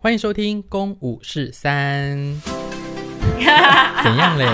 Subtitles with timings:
[0.00, 2.16] 欢迎收听《公五是三》，
[3.34, 4.46] 怎样嘞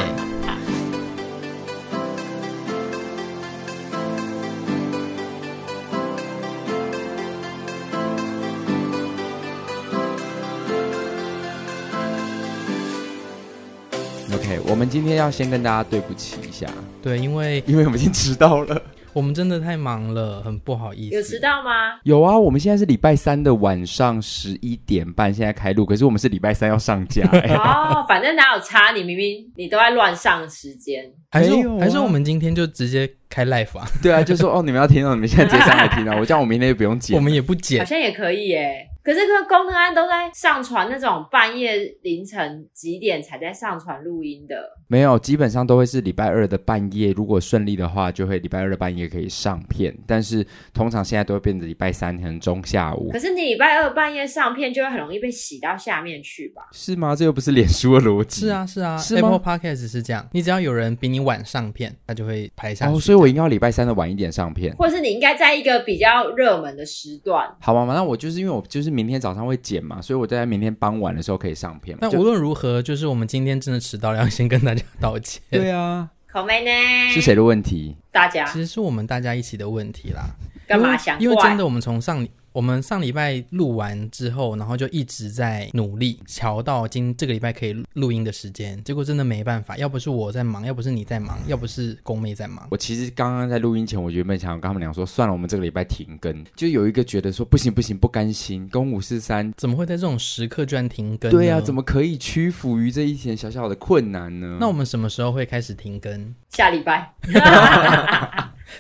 [14.33, 16.67] ？OK，我们今天要先跟大家对不起一下，
[17.03, 18.81] 对，因为因为我们已经迟到了。
[19.15, 21.15] 我们真的太忙了，很不好意思。
[21.15, 21.99] 有迟到吗？
[22.03, 27.23] 有啊，我们现在是礼拜三的晚上十一点半，现在开录，可是我们是礼拜三要上架。
[27.57, 28.91] 哦，反正哪有差？
[28.91, 33.87] 你明明你都在乱上时间，还是、啊、还是我们今天就直接开 live 啊？
[34.03, 38.89] 对啊，就说哦，你们要听到，你们现在直接上来听啊， 我这样我明天就不用剪，我们也不剪，好像也可以耶。
[39.05, 44.57] 可是，个功能安都在上传那种半夜凌晨几点才在上传录音的，
[44.89, 47.13] 没有，基本上都会是礼拜二的半夜。
[47.13, 49.95] 如果顺利的话，就会礼拜二的半夜可以上片。
[50.07, 53.11] 但是通常现在都会变成礼拜三可能中下午。
[53.11, 56.63] 可是你礼拜二半夜上片，就会很容易被洗到下面去吧？
[56.73, 57.15] 是吗？
[57.15, 58.41] 这又不是脸书的逻辑。
[58.41, 60.27] 是啊，是啊是，Apple Podcast 是这样。
[60.33, 62.97] 你只要有人比你晚上片，他就会排下去。
[62.97, 67.55] 哦，所以我应该要礼拜三的晚一点上片，或者是你应该在一个比较热门的时段。
[67.61, 69.85] 好吧，那我就是因为我就是明天早上会剪。
[69.85, 71.99] 嘛，所以我在明天傍晚的时候可以上片。
[72.01, 75.43] 那无论如何，就是我们今天真的迟到了，要先跟大家道歉。
[75.51, 77.13] 对啊，口妹呢？
[77.13, 77.95] 是谁的问题？
[78.11, 80.23] 大家，其实是我们大家一起的问题啦。
[80.67, 81.21] 干嘛想？
[81.21, 82.27] 因为真的，我们从上。
[82.55, 88.81] 我们上礼拜录完之后，然后就一直在努力，瞧到今这个礼拜可以录音的时间。
[88.85, 92.69] 结果真的没办法，要不是我在忙，要不是你在忙，要不是宫妹在忙。
[92.71, 96.45] 我其实刚刚在录音前，我原本想跟他们俩说，算了，我们这个礼拜停更。
[96.55, 98.69] 就有一个觉得说不行不行，不甘心。
[98.69, 101.33] 公五四三怎么会在这种时刻居然停更？
[101.33, 104.59] 对啊，怎么可以屈服于这一点小小的困难呢？
[104.61, 106.33] 那我们什么时候会开始停更？
[106.51, 107.13] 下礼拜。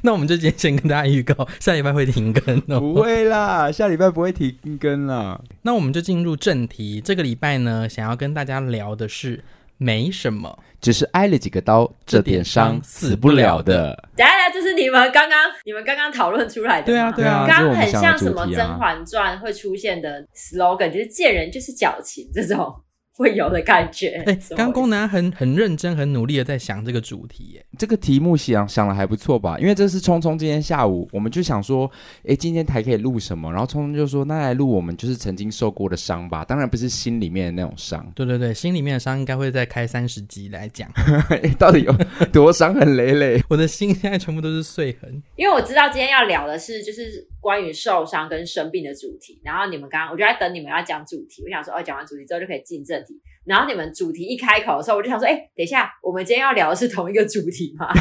[0.04, 2.78] 那我们就今天先跟大家预告，下礼拜会停更哦。
[2.78, 5.40] 不会啦，下礼拜不会停更啦。
[5.62, 9.42] 那我们就进入正题，这个礼拜呢，想要跟大家聊的是
[9.78, 14.08] 没什么，只是挨了几个刀，这点伤死不了的。
[14.18, 16.86] 来来，这是你们刚刚你们刚刚讨论出来的。
[16.86, 22.74] 对啊对啊，刚刚很像什么《甄嬛传》会出现的 slogan，就是见人就是矫情这种。
[23.16, 24.22] 会有的感觉。
[24.26, 27.44] 哎、欸，刚刚宫南很很认真、很努力的在想这个主题。
[27.54, 29.58] 耶，这个题目想想的还不错吧？
[29.58, 31.90] 因为这是聪聪今天下午，我们就想说，
[32.26, 33.50] 哎，今天台可以录什么？
[33.50, 36.44] 然后聪聪就说，那来录我们就是曾经受过的伤吧。
[36.44, 38.04] 当然不是心里面的那种伤。
[38.14, 40.90] 对对对，心里面的伤应该会再开三十集来讲。
[41.58, 41.92] 到底有
[42.32, 43.42] 多伤痕累累？
[43.48, 45.22] 我的心现在全部都是碎痕。
[45.36, 47.28] 因为我知道今天要聊的是，就是。
[47.44, 53.20] 关于受伤跟生病的主题，然后你们刚刚我就在等你们要讲主题，我想说哦，讲完主题之后就可以进正题。
[53.44, 57.92] 然后你们主题一开口的时候，我就想说，哎，等一下，我们今天要聊的是同一个主题吗？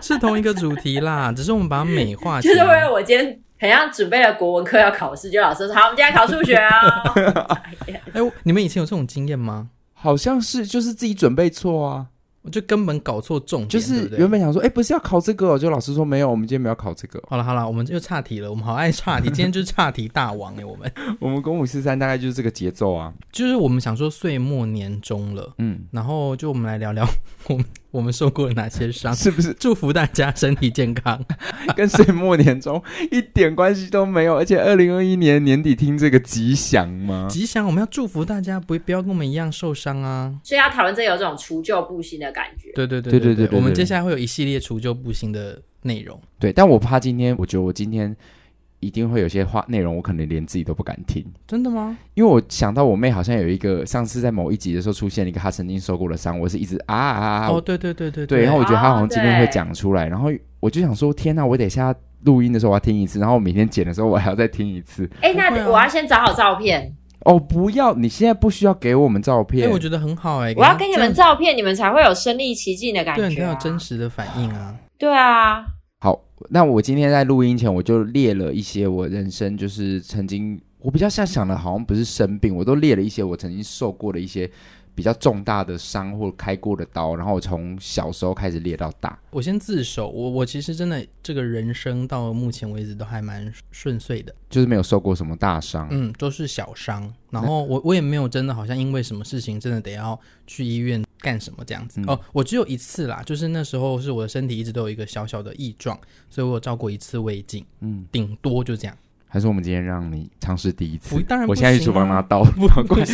[0.00, 2.40] 是同一个主题啦，只是我们把它美化。
[2.40, 6.80] 就是因为我今天很像准备了国文课要考试，就老师说好，我们今天考数学啊。
[8.14, 9.68] 哎，你们以前有这种经验吗？
[9.92, 12.06] 好像是，就是自己准备错啊。
[12.42, 17.22] 我就根本搞错重点，就是原本想说，哎、欸，不是要考这个，就老师说没有，我们今天没有考这个。
[17.28, 27.06] 好了好了，我们又岔题了，我们好爱岔题， 今天就是岔题大王哎，我们我们公五四三大概就是这个节奏啊，就是我们想说岁末年终了，嗯，然后就我们来聊聊
[27.48, 27.64] 我们。
[27.92, 29.14] 我们受过了哪些伤？
[29.14, 31.24] 是不是祝福大家身体健康？
[31.76, 32.82] 跟岁末年终
[33.12, 34.36] 一点关系都没有。
[34.36, 37.28] 而且二零二一年年底听这个吉祥吗？
[37.30, 40.34] 吉祥，我们要祝福大家不不要跟我们一样受伤啊！
[40.42, 42.72] 所以要讨论这有这种除旧布新的感觉。
[42.74, 46.20] 对对对对对对，对，我们接下来会有一系列除旧布新的内容。
[46.40, 48.16] 对，但我怕今天，我觉得我今天。
[48.82, 51.24] 一定会有些话内容，我可能连自己都不敢听。
[51.46, 51.96] 真的吗？
[52.14, 57.48] 因为我想到我妹好像有一个，上次在某一集的时候出现了一个她曾经受过的伤，我是一直啊啊啊！
[57.48, 61.46] 哦，对对对对对，然后我觉得她好像今天会讲出来，然后我就想说，天哪！
[61.46, 61.94] 我等一下
[62.24, 65.08] 录音的时候我要听一次，然后我每天剪的时候我还要再听一次。
[65.20, 66.94] 哎，那我要先找好照片。
[67.24, 67.94] 哦，不要！
[67.94, 69.68] 你现在不需要给我们照片。
[69.68, 70.52] 哎，我觉得很好哎。
[70.56, 74.74] 我要给你们照片，你们才会有身临其境的感觉，对，才有真实的反应啊。
[74.98, 75.64] 对啊。
[76.42, 84.50] 好，那我今天在录音前，我就列了一些我人生就是曾经，我比较像想的，好像不是生病，我都列了一些我曾经受过的一些
[84.94, 89.18] 比较重大的伤或开过的刀，然后我从小时候开始列到大。
[89.30, 97.12] 我先自首，我我其实真的这个人生到目前为止都还蛮顺遂的，就是没有受过什么大伤，嗯，都是小伤。
[97.30, 101.02] 然后我我也没有真的好像因为什么事情真的得要去医院。
[101.22, 102.00] 干什么这样子？
[102.00, 105.98] 嗯、哦，我只有一次啦，就是那时候是我的身体一直都有一个小小的异状，
[106.28, 108.96] 所以我有照过一次胃镜，嗯，顶多就这样。
[109.28, 111.18] 还是我们今天让你尝试第一次？
[111.22, 113.04] 当然、啊，我现在去厨房拿刀，不捅你，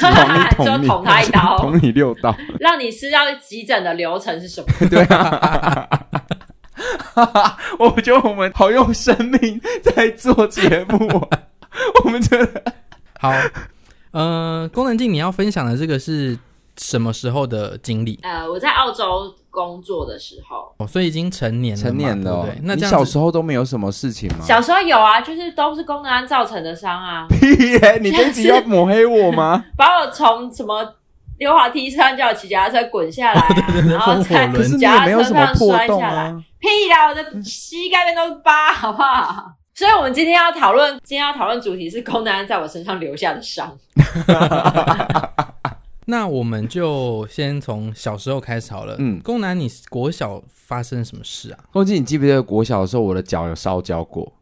[0.57, 4.67] 捅 捅他一刀， 捅你六刀，让你知道急诊的流程是什么？
[4.91, 5.89] 对啊，
[7.79, 11.29] 我觉得我们好用生命在做节目，
[12.05, 12.65] 我们觉得
[13.21, 13.33] 好。
[14.11, 16.37] 呃，功能镜，你要分享的这个是
[16.79, 18.19] 什么时候的经历？
[18.23, 22.61] 呃，我在澳洲工作的时候，哦，所以已经成年了，成年了，对，对。
[22.63, 24.45] 那你小时候都没有什么事情吗？
[24.45, 27.27] 小时候有啊，就是都是功能安造成的伤啊。
[27.31, 27.99] 屁耶！
[28.01, 29.65] 你这一集要抹黑我吗？
[29.77, 30.95] 把我从什么
[31.39, 34.47] 溜滑梯上叫我骑脚踏车滚下来、 啊，然后在
[34.79, 36.35] 脚踏车上摔下来。
[36.59, 37.09] 屁啦！
[37.09, 39.53] 我的膝盖边都是疤，好不好？
[39.75, 43.73] 所以，我们今天要讨论，今天要讨论主题是功能胺在我身上留下的伤。
[46.11, 48.97] 那我们就先从小时候开始好了。
[48.99, 51.59] 嗯，宫南，你国小发生什么事啊？
[51.71, 54.33] 公鸡，你记不记得国小的时候，我的脚有烧焦过？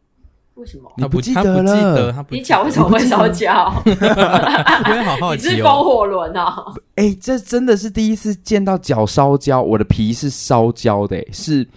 [0.53, 0.89] 为什么？
[0.97, 2.25] 他不记得了？
[2.29, 3.69] 你脚为什么会烧焦？
[3.85, 5.51] 我也好好奇哦。
[5.51, 6.73] 你是风火轮哦？
[6.95, 11.67] 哎、欸，这真的是第一次见到脚烧焦，我的皮是烧焦的，是。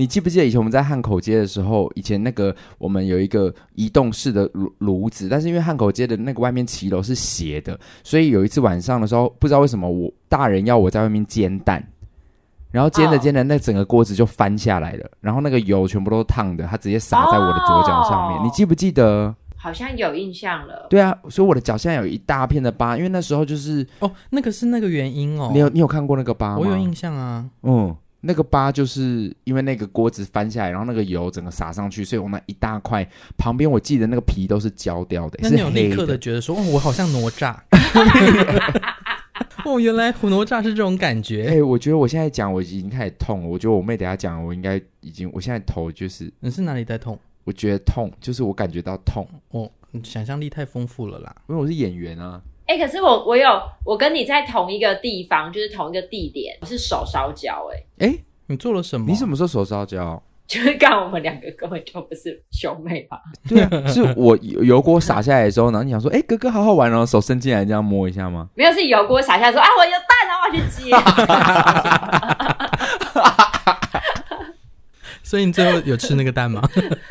[0.00, 11.86] 你记不记得以前我们在汉口街的时候，以前那个我们有一个移动式的炉炉子，但是因为汉口街的那个外面骑楼是斜的，所以有一次晚上的时候，不知道为什么我大人要我在外面煎蛋，
[12.70, 18.42] 然后煎着煎着，那整个锅子就翻下来了，然后那个油全部都烫的，它直接洒在我的左脚上面。
[18.42, 19.34] 你记不记得？
[19.54, 20.86] 好像有印象了。
[20.88, 25.50] 对啊，所以我的脚现在有一大片的疤，因为那时候就是哦，那个是那个原因哦。
[25.52, 26.56] 你有你有看过那个疤吗？
[26.58, 27.44] 我有印象啊。
[27.64, 27.94] 嗯。
[28.20, 33.08] 那个疤就是因为那个锅子翻下来，然后那个油整个洒上去，所以我那一大块
[33.38, 35.38] 旁边，我记得那个皮都是焦掉的。
[35.42, 37.56] 那你有立刻的觉得说，哦，我好像哪吒。
[39.64, 41.46] 哦，原来哪吒是这种感觉。
[41.46, 43.48] 哎、欸，我觉得我现在讲我已经开始痛了。
[43.48, 46.32] 我觉得我妹等下讲，我应该已经，我现在头就是。
[46.40, 47.18] 你是哪里在痛？
[47.44, 49.26] 我觉得痛，就是我感觉到痛。
[49.50, 52.40] 哦，你想象力太丰富了啦，因为我是演员啊。
[52.70, 58.06] 哎、欸，可是我我有我跟你在同一个地方，就是同一个地点，我是手烧焦哎。
[58.06, 59.06] 哎、欸，你做了什么？
[59.08, 60.22] 你什么时候手烧焦？
[60.46, 63.20] 就是刚我们两个根本就不是兄妹吧？
[63.48, 68.48] 对啊，是我油锅洒下来的时候，然后你想说，哎、欸，哥哥好好玩，然后手伸进来这样摸一下吗？
[68.54, 70.94] 没有，是油锅洒下来说，啊，我有蛋啊，我要去接。
[75.24, 76.62] 所以你最后有吃那个蛋吗？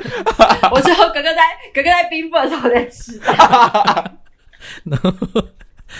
[0.71, 1.41] 我最后哥哥在
[1.73, 3.19] 哥哥在冰敷的时候在吃。
[4.85, 5.11] 然后，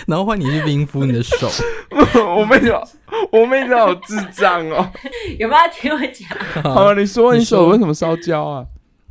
[0.06, 1.48] 然后换你去冰敷你的手。
[2.36, 2.72] 我妹子，
[3.32, 4.90] 我妹子好智障哦！
[5.38, 6.28] 有没有要听我讲？
[6.74, 8.66] 好了，你说你手为什么烧焦啊？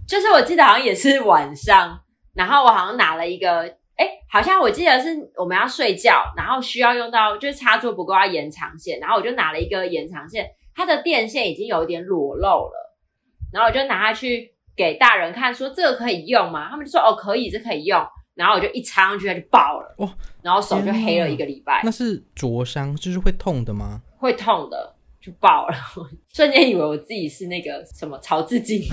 [0.07, 1.99] 就是我记得好像也是晚上，
[2.33, 3.61] 然后我好像拿了一个，
[3.95, 12.95] 哎，好像我记得是我们要睡觉，然后需要用到，就是插座不够要延长线，然后我就拿了一个延长线，它的电线已经有一点裸露了，
[13.53, 16.69] 然后我就拿它去给大人看，说这个可以用吗？
[16.69, 18.01] 他们就说哦，可以，这可以用。
[18.39, 19.95] 然后我就一插上去，它就爆了。
[19.97, 20.09] 哇！
[20.41, 21.81] 然后手就黑了一个礼拜。
[21.83, 24.01] 那是灼伤，就是会痛的吗？
[24.17, 25.75] 会痛的，就爆了。
[26.33, 28.81] 瞬间以为我自己是那个什么曹志金。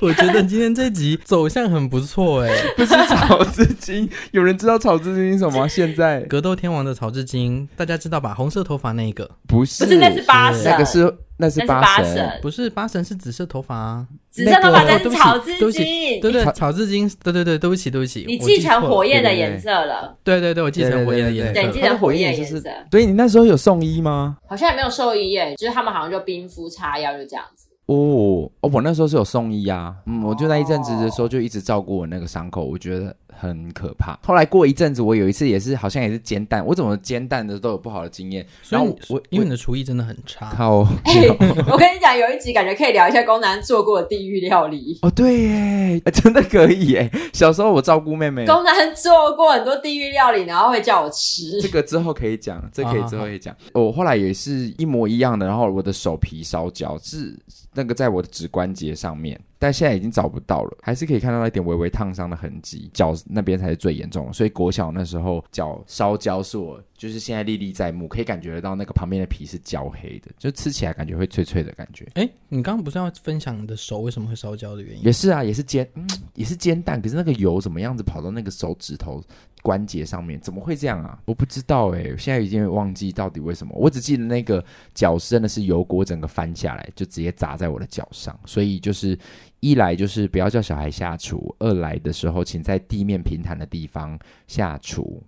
[0.00, 5.66] 我觉得今天这集走向很不错哎，不是草字经，有人知道草字经是什么？
[5.68, 8.34] 现在格斗天王的草字经，大家知道吧？
[8.34, 22.60] 红色头发那个不是，不是，那是八神，那个是那是八神，不是八神是紫色头发啊，紫色头发那是草字经，对对，草字经，对对对，对不起对不起，你继承火焰的颜色了，对对对，我继承火焰的颜色，对，继承火焰颜色，
[22.90, 24.36] 所以你那时候有送医吗？
[24.46, 27.66] 好像也没有送医耶，就是他们好像就冰敷擦药就这样子。
[27.86, 34.18] 哦哦，我那时候是有送医啊，嗯，我就那一阵子的时候就一直照顾我那个伤口，我觉得很可怕。
[34.22, 38.46] 后来过一阵子，我有一次也是好像也是煎蛋，我怎么煎蛋的都有不好的经验。
[38.68, 40.52] 然后我因为你的厨艺真的很差。
[40.56, 40.82] 靠！
[41.04, 41.28] 欸、
[41.70, 44.98] 我跟你讲，有一集感觉可以聊一下宫南做过的地狱料理。
[45.02, 47.10] 哦，对耶， 真的可以耶。
[47.32, 51.60] 小时候我照顾妹妹，宫南做过很多地狱料理，然后会叫我吃。
[51.60, 53.54] 这个之后可以讲，这个、可以之后可以讲。
[53.72, 57.34] 我后来也是一模一样的，然后我的手皮烧焦是。
[57.76, 64.32] 那个在我的指关节上面，但现在已经找不到了，还是可以看到一点微微烫伤的痕迹，脚那边才是最严重的。
[64.34, 72.06] 所以国小那时候脚烧焦是我，就是现在历历在目，可以感觉得到那个旁边的皮是焦黑的，就吃起来感觉会脆脆的感觉。
[72.12, 75.02] 哎，你刚刚不是要分享你的手为什么会烧焦的原因？
[75.02, 79.24] 也是啊，也是煎，嗯，也是煎蛋，可是那个油怎么样子跑到那个手指头？
[79.64, 81.18] 关节上面怎么会这样啊？
[81.24, 83.74] 我不知道哎、欸，现在已经忘记到底为什么。
[83.74, 88.38] 我只记得那个脚是真的是油锅整个翻下来，就直接砸在我的脚上。
[88.44, 89.18] 所以就是
[89.60, 95.22] 一来就是不要叫小孩下厨，二来的时候请在地面平坦的地方下厨。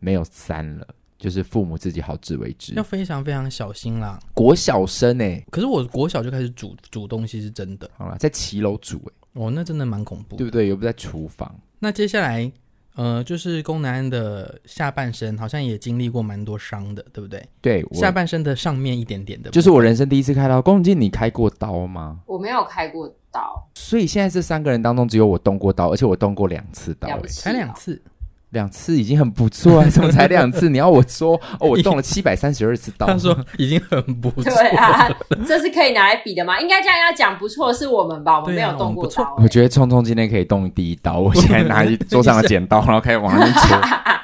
[0.00, 4.18] 没有三了，就是父母自己好自为之，要非常非常小心啦。
[4.34, 7.90] 国小生哎、欸，可是我国小就开始煮煮东西是真的。
[7.96, 10.68] 好了，在骑楼煮哎、欸，哦，那真的蛮恐怖，对不对？
[10.68, 11.52] 又不在厨房。
[11.78, 12.50] 那接下来。
[12.98, 17.40] 呃，就是宫南安的下半身好像也经历过蛮多伤的，对不对？
[17.62, 20.60] 对，下半身的上面一点点的，就是我人生第一次开刀。
[20.60, 22.18] 功能镜，你开过刀吗？
[22.26, 23.64] 我没有开过刀。
[23.76, 28.02] 所以现在这三个人当中，只有我动过刀，而且我动过两次刀，了不起哦才两次，
[28.50, 29.88] 两次已经很不错啊！
[29.90, 30.68] 怎么才两次？
[30.70, 33.06] 你要我说， 哦，我动了七百三十二次刀。
[33.06, 34.44] 他说已经很不错。
[34.44, 35.08] 对啊，
[35.46, 36.58] 这是可以拿来比的吗？
[36.60, 38.40] 应该这样要讲不错是我们吧？
[38.40, 39.42] 我们没有动过刀、欸。
[39.42, 43.78] 我觉得聪聪今天可以动第一刀， 我现在拿桌上的剪刀，然后开始往那边戳。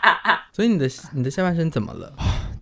[0.53, 2.13] 所以你的你的下半身怎么了？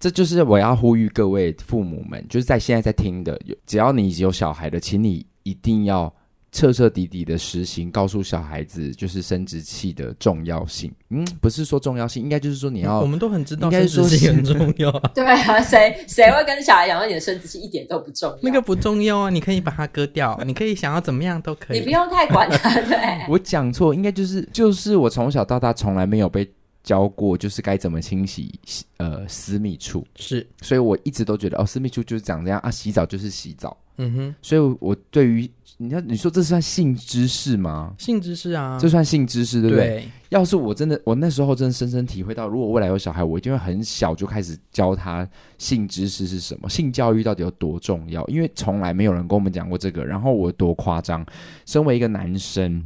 [0.01, 6.13] 这就是我要呼吁各位父母们，就是在现在在听的，只要你有小孩的，请你一定要
[6.53, 10.93] 彻彻底底的实行，告诉小孩子就是生殖器的重要性。
[11.09, 15.11] 嗯，不是说重要性，应该就是说你要，我们都很知道，应该说生殖器很重要啊。
[15.17, 18.39] 对啊，谁谁会跟小孩讲说你的生殖器一点都不重要？
[18.43, 22.71] 那个不重要啊，你可以把它割掉，你可以想要怎么样都可以，你不用太管它。
[22.83, 26.49] 对， 我讲错，应该就是就是我从小到大从来没有被。
[26.85, 28.53] 教过就是该怎么清洗
[28.97, 37.95] 呃私密处是，所以我一直都觉得哦，私密处就是长这样啊，洗澡就是洗澡，嗯哼，所以我对于你要你说这算性知识吗？
[37.99, 39.87] 性知识啊，这算性知识对不对？
[39.87, 40.09] 对。
[40.31, 48.27] 要是我真的我那时候真的深深体会到，如果未来有小孩，我一定会很小就开始教他性知识是什么，性教育到底有多重要？
[48.29, 50.05] 因为从来没有人跟我们讲过这个。
[50.05, 51.25] 然后我多夸张，
[51.67, 52.83] 身为一个男生，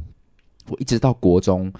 [0.67, 1.71] 我一直到国中。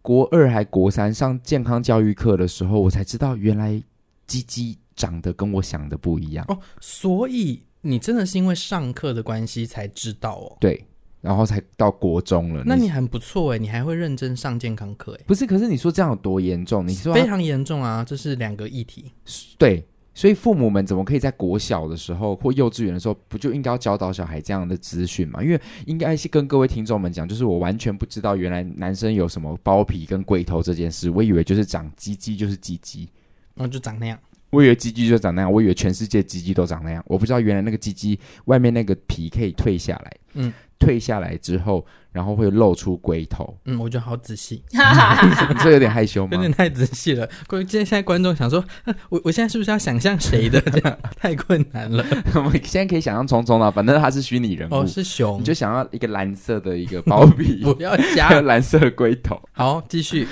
[0.00, 3.82] 国二还国三上健康教育课的时候，我才知道原来
[4.26, 6.58] 鸡鸡长得跟我想的不一样哦。
[6.80, 10.56] 所以你真的是因为上课的关系才知道哦？
[10.60, 10.84] 对，
[11.20, 12.62] 然后才到国中了。
[12.64, 15.24] 那你很不错哎，你还会认真上健康课哎？
[15.26, 16.86] 不是，可是你说这样有多严重？
[16.86, 19.12] 你说非常严重啊，这是两个议题。
[19.56, 19.84] 对。
[20.14, 25.40] 所以父母们怎么可以在国小的时候或幼稚园的时候，不就应该要教导小孩这样的资讯吗？
[25.40, 33.08] 因为应该是跟各位听众们讲，就是我完全不知道原来男生有什么包皮跟龟头这件事，我以为就是长鸡鸡就是鸡鸡，
[33.54, 34.18] 然后就长那样。
[34.50, 40.16] 我以为鸡鸡就长那样，我以为全世界鸡鸡都长那样，我不知道原来那个鸡鸡外面那个皮可以退下来。
[40.34, 40.52] 嗯。
[40.80, 43.52] 退下来之后，然后会露出龟头。
[43.64, 44.78] 嗯，我觉得好仔细，你
[45.60, 46.30] 这有点害羞吗？
[46.34, 47.28] 有点太仔细了。
[47.48, 48.64] 关键现在观众想说，
[49.08, 50.60] 我我现在是不是要想象谁的？
[50.60, 52.06] 这 样太困难了。
[52.36, 59.36] 我们现在可以想象聪聪了，反正他是虚拟人物，哦，是熊，你就想要一个蓝色的一个包皮，不要加蓝色的龟头。
[59.50, 60.28] 好，继续。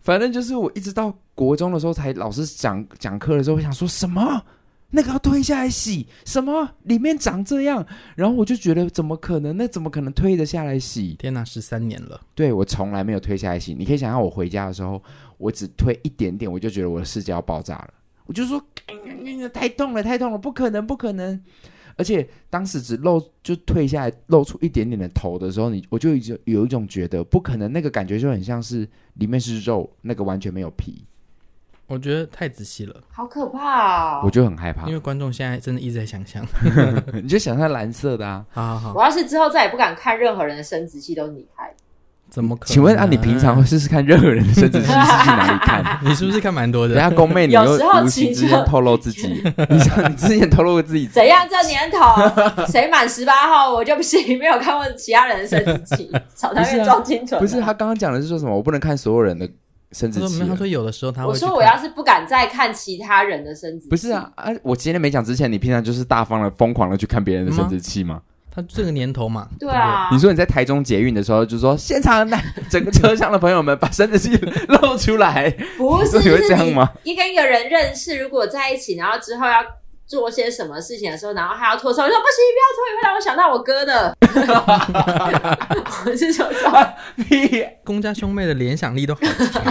[0.00, 4.42] 反正就是我一直到国中的时候，才老师讲讲课的时候，我想说什么？
[4.92, 6.68] 那个要推下来洗什么？
[6.82, 9.56] 里面长这样，然后我就觉得怎么可能？
[9.56, 11.14] 那怎么可能推得下来洗？
[11.16, 12.20] 天哪，十三年了！
[12.34, 13.72] 对，我从来没有推下来洗。
[13.72, 15.00] 你可以想象我回家的时候，
[15.38, 17.90] 我只推一点点，我就觉得我的世界要爆炸了。
[18.26, 18.60] 我就说，
[19.52, 21.40] 太痛了，太痛了，不可能，不可能！
[21.96, 31.04] 而且当时只露就退下来，露出一点点的头的时候，你我就已经有一种觉得不可能，那个感觉就很像是里面是肉，那个完全没有皮。
[31.86, 34.22] 我觉得太仔细了，好可怕哦！
[34.24, 36.46] 我就很害怕，因为观众现在真的一直在想象，
[37.12, 38.46] 你就想象蓝色的啊！
[38.50, 41.79] 好好好，我要是之后再也不敢看任何人的生殖器，都是你拍的，
[42.30, 42.72] 怎么可能？
[42.72, 45.98] 请问啊，你平常会试试看任何人的生殖器是去哪里看？
[46.04, 46.94] 你是不是看蛮多的？
[46.94, 49.26] 人家宫妹， 你又无形之间透露自己，
[49.68, 49.76] 你
[50.08, 51.46] 你之前透露过自己怎样？
[51.50, 57.40] 这年头谁满十八号我就不信没有看过其他人的生殖器，草台面装清纯。
[57.40, 58.54] 不是他刚刚讲的是说什么？
[58.54, 59.48] 我不能看所有人的。
[59.92, 61.30] 生殖器，他说有的时候他会。
[61.30, 64.46] 我说我要是不敢再看其他人的生殖器，不是啊啊！
[64.62, 68.20] 我今天没讲之前，你平常就是大方的、疯狂的去看别人的生殖器吗？
[68.54, 70.08] 他这个年头嘛，对啊。
[70.12, 72.40] 你说你在台中捷运的时候，就说现场那
[72.70, 74.36] 整个车厢的朋友们把生殖器
[74.68, 76.90] 露出来，不是 你会这样吗？
[77.04, 79.64] 一跟一个人认识，如果在一起，然后之后要。
[80.10, 84.12] 做些什么事情的时候，然后还要脱手，我说不行，不要脱，会让我想到我哥的。
[86.04, 89.62] 我是说说，你公家兄妹的联想力都好强。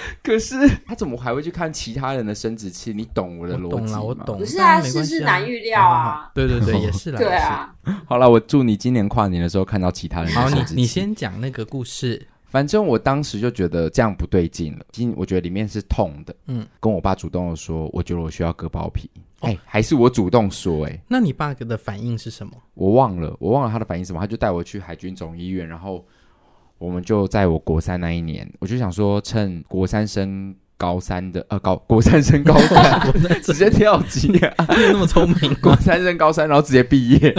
[0.22, 2.92] 可是他怎么还会去看其他人的生殖器？
[2.92, 4.02] 你懂我的逻辑吗？
[4.02, 4.38] 我懂了，我懂。
[4.38, 6.30] 不是啊，世事难预料啊。
[6.34, 7.18] 对对对， 也是啦。
[7.18, 7.74] 对啊。
[8.06, 10.62] 好了，我祝你今年跨年的时候看到其他人的生殖器。
[10.64, 12.26] 好，你你先讲那个故事。
[12.50, 16.34] 反正我当时就觉得这样不对劲了，今我觉得里面是痛的。
[16.46, 19.10] 嗯，跟我爸主动的说，我觉得我需要割包皮。
[19.40, 20.92] 哎、哦欸，还是我主动说、欸？
[20.92, 22.52] 哎，那你爸的反应是什么？
[22.72, 24.18] 我忘了，我忘了他的反应是什么。
[24.18, 26.02] 他就带我去海军总医院，然后
[26.78, 37.34] 我们就在我国三那一年，我就想说，趁国三升高三的，呃，高国三升高三， 直接跳级啊，那么聪明，国三升高三，然后直接毕业。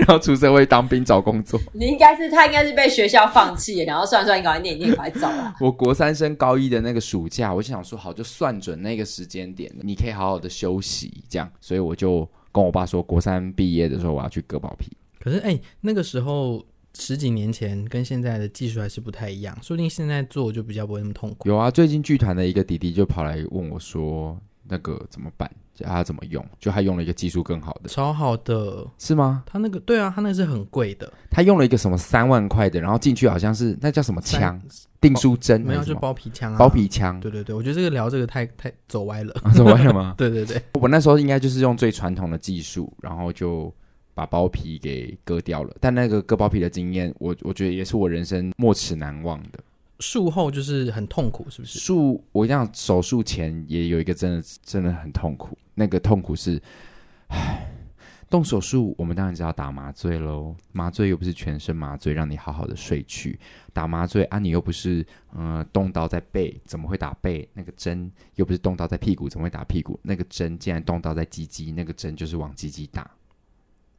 [0.00, 5.54] 然后出社会当兵找工作，你应该是他应该是被学校放弃，然后算算你赶快念一念快走啊。
[5.60, 14.96] 我国三升高一的那个暑假，我就想说好，就算准那个时间点，你可以好好的休息，这样，所以我就跟我爸说，国三毕业的时候我要去割包皮。
[15.18, 16.64] 可是哎，那个时候
[16.98, 21.48] 十几年前跟现在的技术还是不太一样，说不定现在做就比较不会那么痛苦。
[21.48, 24.38] 有啊，最近剧团的一个弟弟就跑来问我说。
[24.68, 25.48] 那个怎么办？
[25.76, 26.44] 叫他怎么用？
[26.58, 29.44] 就他用了一个技术更好的，超好的，是吗？
[29.46, 34.60] 他那个对啊，他那个是很贵的，他用了一个什么三万块的，然后进去好像是那叫什么枪？
[35.00, 35.60] 定书针？
[35.60, 37.20] 没有，就包皮枪啊，包皮枪。
[37.20, 40.14] 对对对，我觉得这个聊这个太太走歪了，走歪了吗？
[40.18, 43.72] 对对对，我那时候应该就是用最传统的技术，然后就
[44.16, 45.76] 把包皮给割掉了。
[45.78, 49.60] 但那个割包皮的经验，我我觉得也是我人生没齿难忘的。
[50.00, 51.78] 术后就是很痛苦，是不是？
[51.78, 56.60] 术我讲手术前也有一个真的真的很痛苦，那个痛苦是，
[57.28, 57.66] 唉，
[58.28, 63.38] 动手术我们当然知道打麻醉喽，麻醉又不是全身麻醉，让你好好的睡去，
[63.72, 65.00] 打麻醉啊，你又不是
[65.34, 67.48] 嗯、呃、动刀在背，怎么会打背？
[67.54, 69.98] 那个针又不是动刀在屁股，怎么会打屁股？
[70.02, 73.10] 那个针竟然动刀在鸡鸡，那个针就是往鸡鸡打。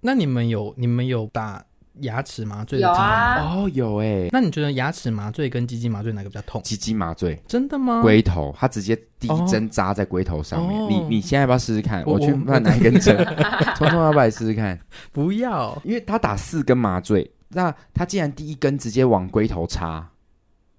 [0.08, 1.62] 那你们有你们有打？
[2.02, 6.62] 牙齿麻醉的有啊，哦有哎，那你觉得牙齿麻醉跟鸡鸡麻醉哪个比较痛？
[6.62, 8.04] 鸡鸡麻醉，真的吗？
[8.04, 10.80] 龟头，他直接第一针扎在龟头上面。
[10.80, 12.04] 哦、你你现在要不要试试看？
[12.06, 13.18] 我，我去帮拿一根针，
[13.76, 14.80] 聪聪要不要来试试看？
[15.12, 20.08] 不要，因为他打四根麻醉，那他竟然第一根直接往龟头插，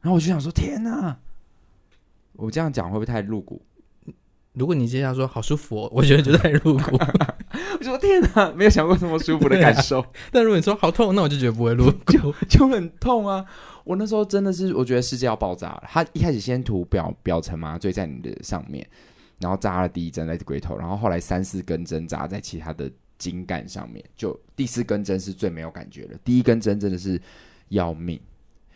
[0.01, 1.17] 然后我就想说天哪，
[2.35, 3.61] 我这样讲会不会太露骨？
[4.59, 6.99] 如果你接下来说好舒服哦， 我觉得就太露骨。
[7.79, 10.01] 我说天哪，没有想过这么舒服的感受。
[10.01, 13.45] 啊、 但如果你说好痛，那我就觉得不会露骨，就就很痛啊！
[13.85, 15.85] 我那时候真的是，我觉得世界要爆炸了。
[15.87, 18.87] 他一开始先涂表表层麻醉在你的上面，
[19.39, 26.17] 然后扎了第一针在龟头，然后后来三四根针扎在其他的筋干上面，就第四根针是最没有感觉的。
[26.25, 27.21] 第一根针真的是
[27.69, 28.21] 要命。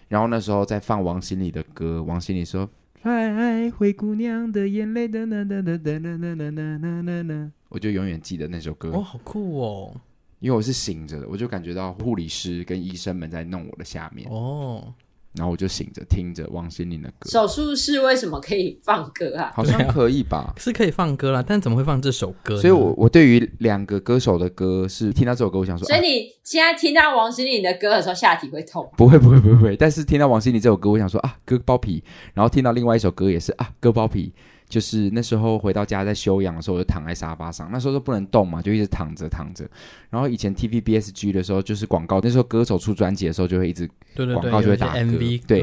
[0.09, 2.69] 然后那时候在放王心凌的歌，王心凌说。
[3.03, 8.91] 哎，灰姑娘的眼泪，哒哒哒哒哒哒哒哒哒哒哒，我就永远记得那首歌。
[8.93, 10.01] 哦，好酷哦！
[10.39, 14.29] 因为我是醒着的，我就感觉到护理师跟医生们在弄我的下面。
[14.31, 14.95] 哦。
[15.35, 17.31] 然后我就醒着听着王心凌的歌。
[17.31, 19.53] 手术室为什么可以放歌啊？
[19.55, 20.55] 好像可以吧？
[20.59, 22.61] 是可以放歌啦，但怎么会放这首歌？
[22.61, 25.87] 所以我我对于两个歌手的歌是听到这首歌，我想说。
[25.89, 28.89] 所以你现在听到王心凌的歌的时候，下体会痛？
[28.97, 29.77] 不会不会不会不会。
[29.77, 32.03] 但是听到王心凌这首歌，我想说啊，割包皮。
[32.35, 34.33] 然后听到另外一首歌也是啊，割包皮。
[34.73, 37.69] 就是那时候回到家在休养的时候，我就躺在沙发上。
[37.71, 39.69] 那时候都不能动嘛，就一直躺着躺着。
[40.09, 45.61] 然后以前 TVBSG 的时候，就是广告，那时候歌手出专辑的时候，就会一直广告就会打歌，MV 对。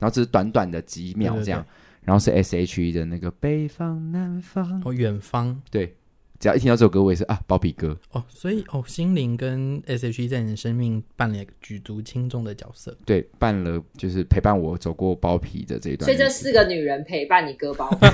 [0.00, 5.94] 然后只是短短的几秒这样，对对对，然后是 S.H.E 的那个北方南方哦，远方，对，
[6.38, 18.06] 只要一听到这首歌，我也是啊，包皮哥哦，所以哦，心灵跟 S.H.E 在你的生命扮演举足轻重的角色，对，扮了就是陪伴我走过包皮的这一段，所以这四个女人陪伴你割包皮，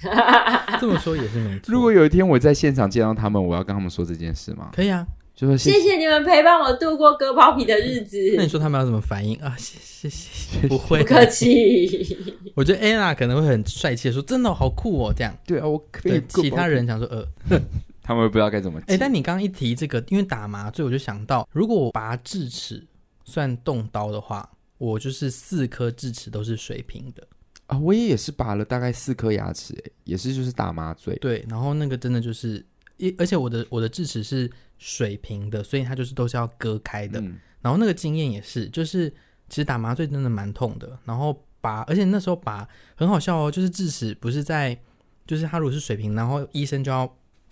[0.80, 1.72] 这么说也是没错。
[1.72, 4.70] 如果有一天我在现场见到他们，我要跟他们说这件事吗？
[4.74, 5.06] 可以啊。
[5.34, 8.18] 就说谢谢，谢谢你们陪伴我度过割包皮的日子。
[8.36, 9.56] 那你说他们要怎么反应啊？
[9.58, 12.16] 谢谢谢谢，不会，不客气。
[12.54, 16.22] 我觉得 Anna 可能会很帅气的说：“真的好酷哦！”这样对啊，我可以。
[16.28, 17.26] 其他人想说：“呃，
[18.02, 22.86] 他们不知道该怎么。”哎，但你刚刚一提这个，因为打麻醉，我就想到，如果我拔智齿
[23.24, 27.26] 算动刀的话，我就是四颗智齿都是水平的
[27.66, 27.78] 啊。
[27.78, 31.16] 我也也是拔了大概四颗牙齿，哎，也是就是打麻醉。
[31.16, 32.62] 对，然后那个真的就是
[32.98, 33.14] 一。
[33.16, 34.50] 而且我的我的智齿是
[34.84, 37.20] 水平的，所以它就是都是要割开的。
[37.20, 39.08] 嗯、然后那个经验也是，就是
[39.48, 40.98] 其实打麻醉真的蛮痛的。
[41.04, 44.76] 然后拔，而且那时候拔很好笑哦，就是智齿不是在，
[45.24, 47.08] 就是它如果是水平，然后医生就要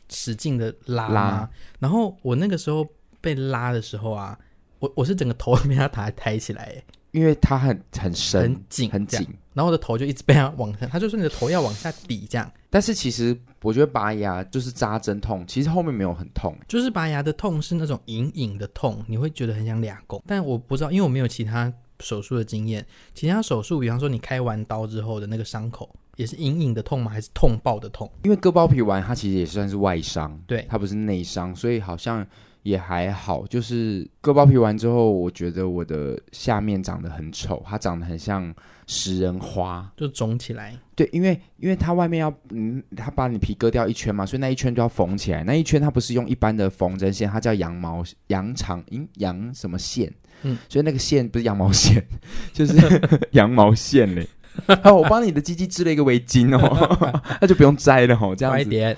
[0.09, 1.07] 使劲的拉。
[1.09, 1.51] 拉。
[1.79, 2.85] 然后我那个时候
[3.21, 4.37] 被拉的时候啊，
[4.81, 12.51] 我我是整个头被他抬抬起来，因为它很很深很紧很紧，然后我的头就一直被他往上，他就说你的头要往下抵这样。
[12.71, 20.23] 但是其实我觉得拔牙就是扎针痛，其实后面没有很痛，就是拔牙的痛是那种隐隐的痛，你会觉得很想俩攻。
[20.27, 27.11] 但我不知道，因为我没有其他手术的经验，其他手术，比方说你开完刀之后的那个伤口，也是隐隐的痛吗？
[27.11, 28.11] 还是痛爆的痛？
[28.23, 32.27] 因为割包皮完，它其实也算是外伤，对，它不是内伤，所以好像。
[32.63, 38.55] 也还好，就是割包皮完之后，我觉得我的下面长得很丑，它长得很像
[38.87, 40.77] 食人花，就肿起来。
[40.95, 45.43] 对，因为因为它外面要嗯，它把你皮割掉一圈嘛，所以那一圈就要缝起来。
[45.45, 50.13] 那一圈它不是用一般的缝针线，它叫羊毛羊肠，嗯，羊什么线？
[50.43, 52.05] 嗯，所以那个线不是羊毛线，
[52.53, 52.77] 就是
[53.33, 54.27] 羊毛线嘞。
[54.83, 58.97] 好，我帮你的鸡鸡织了一个围巾哦，那就不用摘了哦，这样子。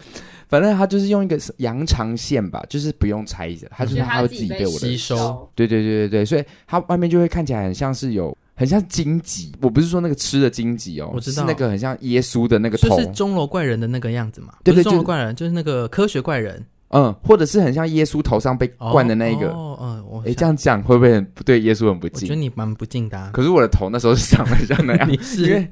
[0.60, 5.48] 点反正他就是用一个羊肠线吧，就是不用拆的，他就是他会自己被我的吸收。
[5.54, 9.50] 对对对对对，所以它外面就会看起来很像是有，很像荆棘。
[9.62, 14.52] 我不是说那个吃的荆棘哦，我知道是那个很像耶稣的那个头，就是钟楼怪人的那个样子嘛。
[14.62, 16.62] 对对，钟楼怪人就是那个科学怪人。
[16.92, 19.48] 嗯，或者是很像耶稣头上被灌的那一个。
[19.48, 22.28] 哦，嗯，我哎，这样讲会不会很不对耶稣很不敬？
[22.28, 23.30] 我觉得你蛮不敬的、啊。
[23.32, 25.68] 可是我的头那时候是长得像那样， 因为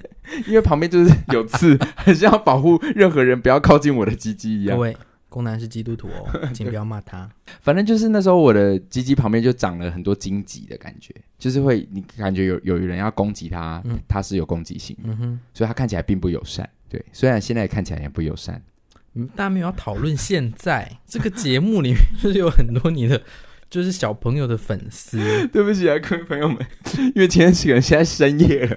[0.46, 4.76] 因为旁边就是有刺，很像要保护任何人不要靠近我的鸡鸡一样。
[4.76, 4.96] 各位，
[5.28, 7.28] 公男是基督徒哦， 请不要骂他。
[7.60, 16.68] 反正就是那时候我的鸡鸡旁边就长了很多荆棘的感觉，就是会你感觉有有人要攻击他，嗯、他是有攻击性，嗯哼，所以他看起来并不友善。
[16.88, 18.60] 对，虽然现在看起来也不友善。
[19.14, 23.20] 嗯，大家没有要讨论现在这个节目里面就是有很多你的
[23.68, 25.18] 就是小朋友的粉丝。
[25.48, 26.58] 对不起啊，各位朋友们，
[27.14, 28.76] 因为今天可能现在深夜了，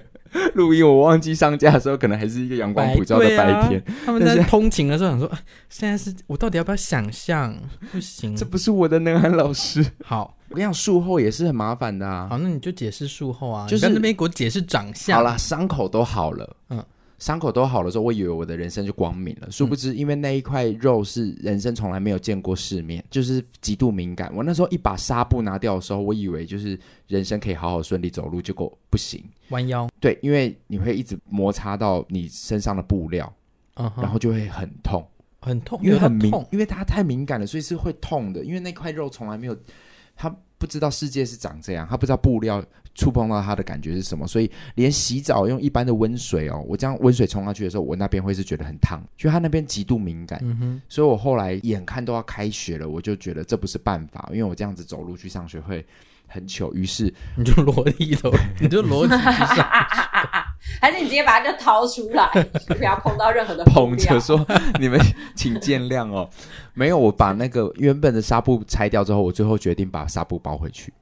[0.56, 3.80] 录音我忘记上架的时候，可能还是一个阳光普照的白天。
[3.80, 5.32] 啊、他们在通勤的时候想说，
[5.69, 7.56] 现在是我到底要不要想象？
[7.91, 9.84] 不行，这不是我的能涵老师。
[10.04, 12.28] 好，我跟你讲，术后也是很麻烦的啊。
[12.30, 15.17] 好，那你就解释术后啊，就是在那边给我解释长相。
[15.17, 16.84] 好了，伤口都好了，嗯。
[17.23, 19.49] 伤口都好了之后，我以为我的人生就光明了。
[19.49, 24.29] 殊不知，因为那一块肉是人生从来没有见过世面，就是极度敏感。
[24.36, 29.89] 我那时候一把纱布拿掉的时候，我以为就是人生可以好好顺利走路，结果不行，弯腰。
[30.01, 33.33] 对，因为你会一直摩擦到你身上的布料，
[33.75, 35.07] 嗯，然后就会很痛，
[35.39, 38.43] 很痛，因为很敏，因为它太敏感了，所以是会痛的。
[38.43, 39.57] 因为那块肉从来没有，
[40.13, 42.63] 它不知道世界是长这样，他不知道布料。
[42.95, 44.28] 触碰到他的感觉是什么？
[44.28, 50.39] 所以连洗澡用一般的温水哦，我这样温水冲下去的时候，我那边会是觉得很烫，就他那边极度敏感。
[50.43, 55.84] 嗯，所以我后来眼看都要开学了，我就觉得这不是办法，因为我这样子走路去上学会
[56.28, 56.71] 很糗。
[56.76, 59.23] 于是你就裸体走， 你就裸体去
[59.56, 59.67] 上，
[60.82, 62.28] 还是你直接把它就掏出来，
[62.67, 64.45] 不要碰到任何的捧着说
[64.80, 64.99] ：“你们
[65.36, 66.30] 请见谅哦。”
[66.73, 70.93] 没有，我把那个原本的纱布拆掉之后，我最后决定把纱布包回去。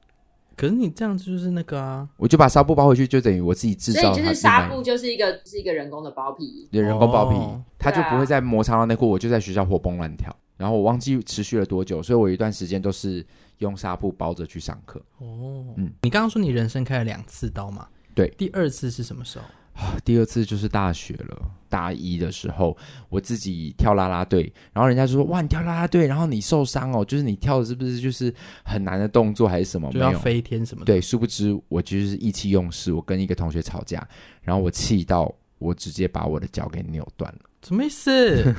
[0.54, 4.02] 可是你这样子就是那个啊，我就把纱布包回去，就等于我自己制造。
[4.02, 9.08] 所以就是纱布就是一个是一个人工的包皮，对，人工包皮，哦、它就不会再摩擦到内裤。
[9.08, 13.24] 我就在学校活蹦乱跳，然后我忘记持续了多久，所以我一段时间都是
[13.58, 15.00] 用纱布包着去上课。
[15.18, 17.88] 哦，嗯，你刚刚说你人生开了两次刀嘛？
[18.14, 19.44] 对，第二次是什么时候？
[20.04, 22.76] 第二次就是大学了，大一的时候，
[23.08, 28.32] 我自己跳啦啦队，然后人家就说：“哇，你跳啦啦队，然后你受伤哦，就是你跳的是不是就是
[28.64, 29.90] 很难的动作还是什么？
[29.90, 34.06] 就要飞天什么的？”对，殊不知我就是意气用事，我跟一个同学吵架，
[34.42, 37.40] 然后我气到我直接把我的脚给扭断了。
[37.62, 38.54] 什么意思？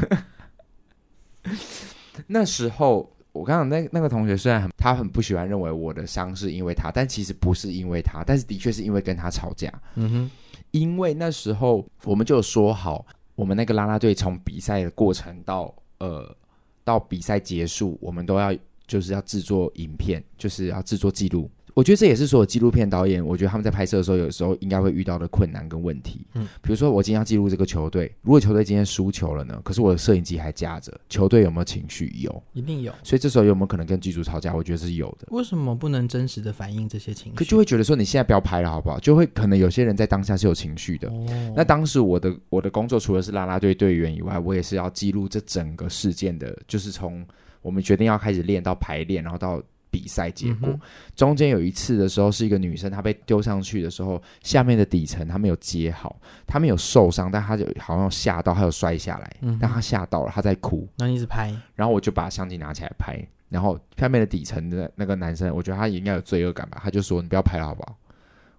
[2.25, 9.73] 那时候我刚刚那那个同学虽然很他很不喜欢认为我的伤是因为他，但其实不是因为他，但是的确是因为跟他吵架。
[9.95, 10.31] 嗯哼。
[10.71, 16.35] 因为那时候我们就说好，我们那个啦啦队从比赛的过程到呃
[16.83, 18.55] 到比赛结束，我们都要
[18.87, 21.49] 就是要制作影片，就是要制作记录。
[21.73, 26.25] 我觉得这也是所有纪录片导演，我觉得他们在拍摄的时候，有时候应该会遇到的困难跟问题。
[26.33, 29.59] 嗯，比如说我今天要记录这个球队，如果球队今天输球了呢？
[29.63, 32.13] 可是我的摄影机还架着，球队有没有情绪？
[32.19, 32.93] 有，一定有。
[33.01, 34.53] 所以这时候有没有可能跟剧组吵架？
[34.53, 35.27] 我觉得是有的。
[35.31, 37.37] 为什么不能真实的反映这些情绪？
[37.37, 38.99] 可就会觉得说你现在不要拍了，好不好？
[38.99, 41.07] 就会可能有些人在当下是有情绪的。
[41.09, 41.53] 哦。
[41.55, 47.25] 那当时我的我的工作除了是啦啦队队员以外，我也是要记录这整个事件的，就是从
[47.63, 49.59] 我们决定要开始练到排练，然后到。
[49.93, 50.79] 比赛结果、嗯、
[51.15, 60.89] 中间有一次的时候，是一个女生，她被丢上去的时候，下面的底层她没有接好，她没有受伤，但她就好像吓到，她有摔下来，嗯、但她吓到了，她在哭。
[60.97, 63.15] 那你一直拍，然后我就把相机拿起来拍，
[63.49, 67.95] 然后下面的底层的那个男生，我觉得他应该有罪恶感吧，他就说：“你不要拍了，好不好？”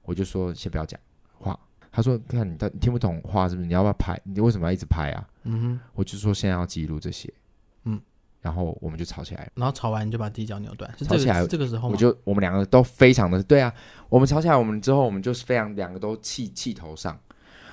[0.07, 1.01] 我就说：“先不要讲
[1.37, 1.59] 话。”
[1.91, 3.67] 他说：“看你，他听不懂话是不是？
[3.67, 4.17] 你要不要拍？
[4.23, 7.33] 你为什么要一直拍啊？”嗯哼，我就说：“现在要记录这些。”
[8.45, 10.95] 然后我们就吵起来了，然后吵完你就把自己脚扭断。
[10.99, 13.73] 吵起来这个时候，我就我们两个都非常的对啊。
[14.11, 17.19] 我们吵起来，我们之后我们就是非常两个都气气头上。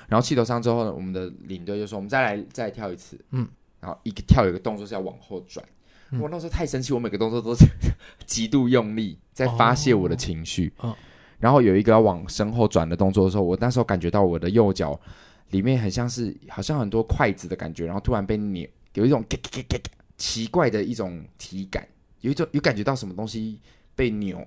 [0.08, 3.46] 然后气头上之后呢，我们的领队就说：“我们再来再来跳一次。”嗯，
[3.80, 5.62] 然后一个跳有一个动作是要往后转。
[6.10, 7.66] 嗯、我那时候太生气，我每个动作都是
[8.24, 10.72] 极度用力在发泄我的情绪。
[10.82, 10.96] 嗯、哦，
[11.38, 14.98] 然后有一个要往身后转的动作的时候，我那时候感觉到我的右脚
[15.50, 19.90] 里面很像是好像很多筷子的感觉，然后突然被扭，有一种嘎嘎嘎嘎
[20.22, 21.84] 奇怪的一种体感，
[22.20, 23.58] 有一种有感觉到什么东西
[23.96, 24.46] 被扭，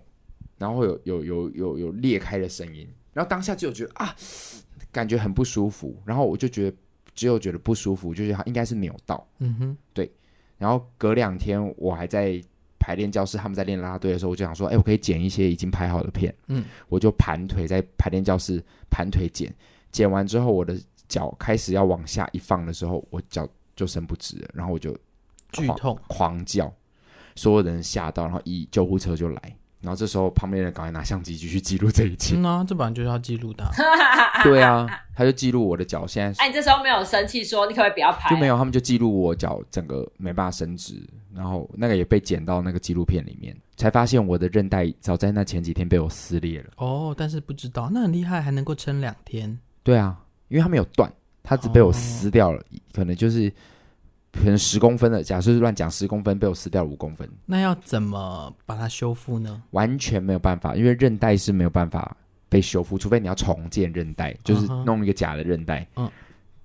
[0.58, 4.16] 然后会有有有有有裂开的声音，然后当下就觉得啊，
[4.90, 6.78] 感觉很不舒服，然后我就觉得
[7.14, 10.10] 只有觉得不舒服，就觉得应该是扭到，嗯哼，对。
[10.58, 12.42] 然后隔两天我还在
[12.80, 19.54] 排练教室，他们在练啦啦队的时候，我就想说，哎，我可以剪一些已经拍好的片，嗯，我就盘腿在排练教室盘腿剪，
[19.92, 24.98] 剪完之后我的脚开始要往下一放的时候，我脚就伸不直了，然后我就。
[25.56, 26.72] 剧痛狂叫，
[27.36, 32.36] 所有人吓到，然后一救护车就来，然后这时候旁边人赶快拿相机继续记录这一切。
[32.36, 33.66] 嗯啊，这本来就是要记录的。
[34.44, 36.44] 对啊，他就记录我的脚现在。
[36.44, 38.30] 哎，你这时候没有生气说你可不可以不要拍？
[38.30, 41.02] 就没有，他们就记录我脚整个没办法伸直，
[41.34, 46.70] 然后那个也被剪到那个纪录片里面，才发现我的韧带早在那前几天被我撕裂了。
[46.78, 49.58] 哦，但是不知道，那很厉害，还能够撑两天。
[49.84, 53.52] 对啊，因为它没有断，它只被我撕掉了，哦、可能就是
[54.36, 57.28] 可能十公分的，假设是乱讲十公分，被我撕掉五公分。
[57.46, 59.64] 那要怎么把它修复呢？
[59.72, 62.16] 完全没有办法，因为韧带是没有办法
[62.50, 65.88] 被修复，除非你要重建韧带，就是弄一个假的韧带。
[65.96, 66.12] 嗯。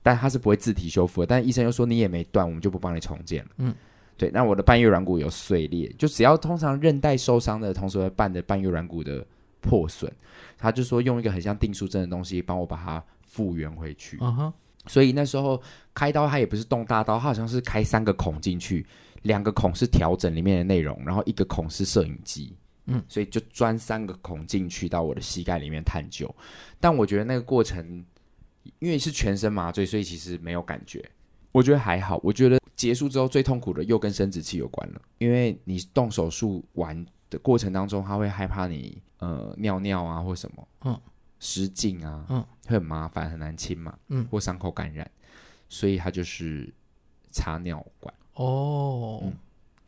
[0.02, 3.50] 但它是不会自体修复的，但医生又说你也没断，我们就不帮你重建了。
[3.58, 3.74] 嗯，
[4.16, 4.30] 对。
[4.30, 9.24] 那我的半月软骨有碎裂，就只要通常韧带受伤的同时会伴着半月软骨的
[9.60, 10.10] 破损，
[10.56, 14.16] 他就说用一个很像订书针的东西帮我把它复原回去。
[14.22, 14.52] 嗯哼。
[14.86, 15.60] 所以那时候
[15.94, 18.86] 开刀，他也不是动大刀，它好像是开三个孔进去，
[19.22, 22.56] 两个孔是调整里面的内容，然后一个孔是摄影机。
[22.86, 26.34] 嗯，所以就钻三个孔进去到我的膝盖里面探究。
[26.80, 28.04] 但我觉得那个过程。
[28.78, 31.02] 因为是全身麻醉，所以其实没有感觉。
[31.50, 32.20] 我觉得还好。
[32.22, 41.00] 我觉得结束之后最痛苦的又跟生殖器有关了，因为你动手术完的过程当中，他会害怕你呃尿尿啊或什么，嗯，
[41.40, 45.10] 失禁啊，嗯，会很麻烦，很难清嘛，嗯，或伤口感染，
[45.68, 46.72] 所以他就是
[47.32, 48.14] 插尿管。
[48.34, 49.20] 哦。
[49.24, 49.32] 嗯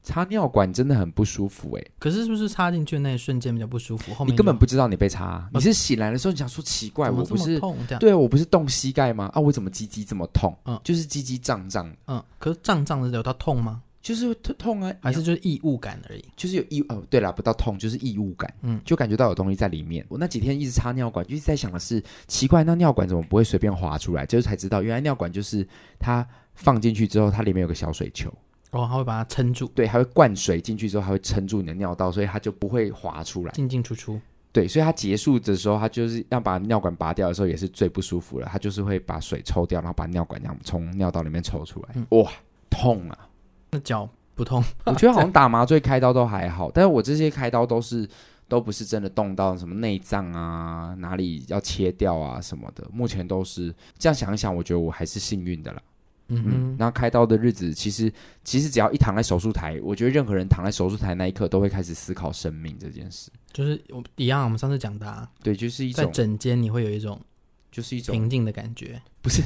[0.05, 4.13] 插尿管真的很不舒服哎、欸，可是是不是插进去的那一瞬间比较不舒服？
[4.15, 9.31] 后面你根本不知道你被插，啊、你是醒来的时候你想说奇怪，我不是痛这样对，我不是动膝盖吗？
[9.33, 10.59] 啊，我怎么鸡鸡这么痛？
[10.65, 11.89] 嗯，就是鸡鸡胀胀。
[12.09, 13.81] 嗯，可是胀胀的有到痛吗？
[14.03, 16.25] 就是痛痛啊，还是就是异物感而已？
[16.37, 20.05] 就是有异哦，对啦，不到痛就是异物感，嗯，就感觉到有东西在里面。
[20.09, 24.27] 我那几天一直插尿管，就一直在想的是奇怪，那尿管怎么不会随便滑出来？
[24.27, 25.67] 就是才知道原来尿管就是
[25.99, 28.29] 它放进去之后，它里面有个小水球。
[28.73, 34.21] 哦，它会把它撑住，对，它会灌水进去之后，它会撑住你的尿道，所以它就不会滑出来，进进出出。
[34.51, 38.49] 对，所以它结束的时候，它就是要把尿管拔掉的时候，也是最不舒服了。
[38.51, 41.91] 它就是会把水抽掉，然后把尿管这样从尿道里面抽出来。
[41.95, 42.31] 嗯、哇，
[42.69, 43.29] 痛啊！
[43.73, 44.63] 那脚不痛？
[44.85, 48.09] 我觉得好像打麻醉开刀都还好，但是我这些开刀都是
[48.47, 52.87] 都不是真的动到什么内脏啊，哪里要切掉啊什么的。
[52.93, 55.83] 目前都是这样想一想，我觉得我还是幸运的啦。
[56.29, 58.13] 嗯嗯，然后开刀的日子，其实
[58.45, 63.31] 其实只要一躺在手术台，我觉得任何人躺在手术台那一刻，都会开始思考生命这件事。
[63.53, 67.19] 就是我一样，我们上次讲的，啊，对，就是一种在诊间你会有一种，
[67.71, 69.43] 就是一种平静的感觉，不是，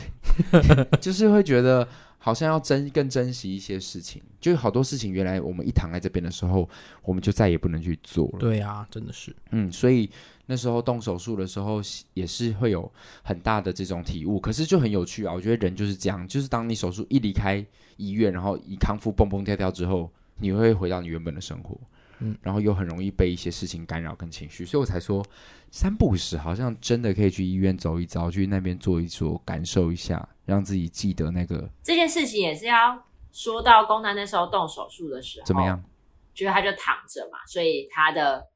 [1.00, 1.86] 就是会觉得
[2.26, 6.68] 好像要珍更珍惜一些事情，就好多事情，原来我们一躺在这边的时候，
[7.04, 8.38] 我们就再也不能去做了。
[8.40, 10.10] 对啊，真的是，嗯，所以。
[10.48, 11.80] 那时候动手术的时候，
[12.14, 12.88] 也是会有
[13.24, 15.34] 很大的这种体悟，可是就很有趣啊！
[15.34, 17.64] 我觉得人就是这样，就是当你手术一离开
[17.96, 21.76] 医院，然后一康复蹦蹦跳跳之后，你会回到你原本的生活，
[22.20, 25.24] 嗯，然后又很容易被一些事情干扰跟情绪，所以我才说
[25.70, 33.02] 三不五时好像真的可以去医院走一遭，去那边坐一坐，感受一下，让自己记得那个这件事情也是要
[33.32, 35.82] 说到公男那时候动手术的时候怎么样？
[36.34, 38.46] 就是他就躺着嘛，所以他的。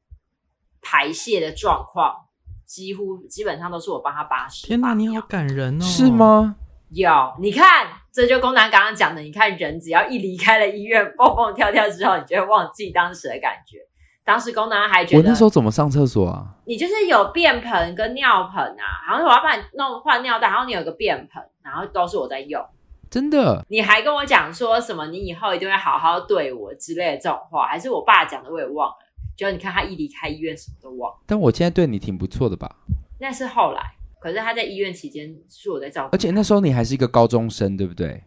[0.82, 2.16] 排泄的状况
[2.64, 4.66] 几乎基本上都是我帮他把屎。
[4.66, 5.84] 天哪，你好感人哦！
[5.84, 6.56] 是吗？
[6.88, 9.20] 有，你看，这就公男刚刚讲的。
[9.20, 13.78] 你看，人只要一离开了医院，蹦蹦跳跳之后，你就会忘记当时的感觉。
[14.22, 16.46] 当时公男还觉得，我那时候怎么上厕所啊？
[16.66, 22.64] 你就是有便盆跟尿盆啊，好像我要把你弄换尿袋，然后你有个便盆，然后都是我在用。
[23.10, 23.64] 真的？
[23.68, 25.06] 你还跟我讲说什么？
[25.08, 28.50] 你以后一定会好好对我之类的这种话，还是我爸讲的？
[28.50, 28.94] 我也忘了。
[29.36, 31.12] 就你看他一离开医院，什么都忘。
[31.26, 32.76] 但我现在对你挺不错的吧？
[33.18, 36.14] 那是后来，可是他在医院期间是我在照顾。
[36.14, 38.22] 而且那时候你还是一个高中生，对不对？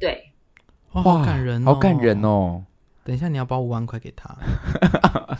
[0.00, 0.24] 对。
[0.92, 2.64] 哇，好感人哦，好感人哦！
[3.04, 4.34] 等一下你要包五万块给他。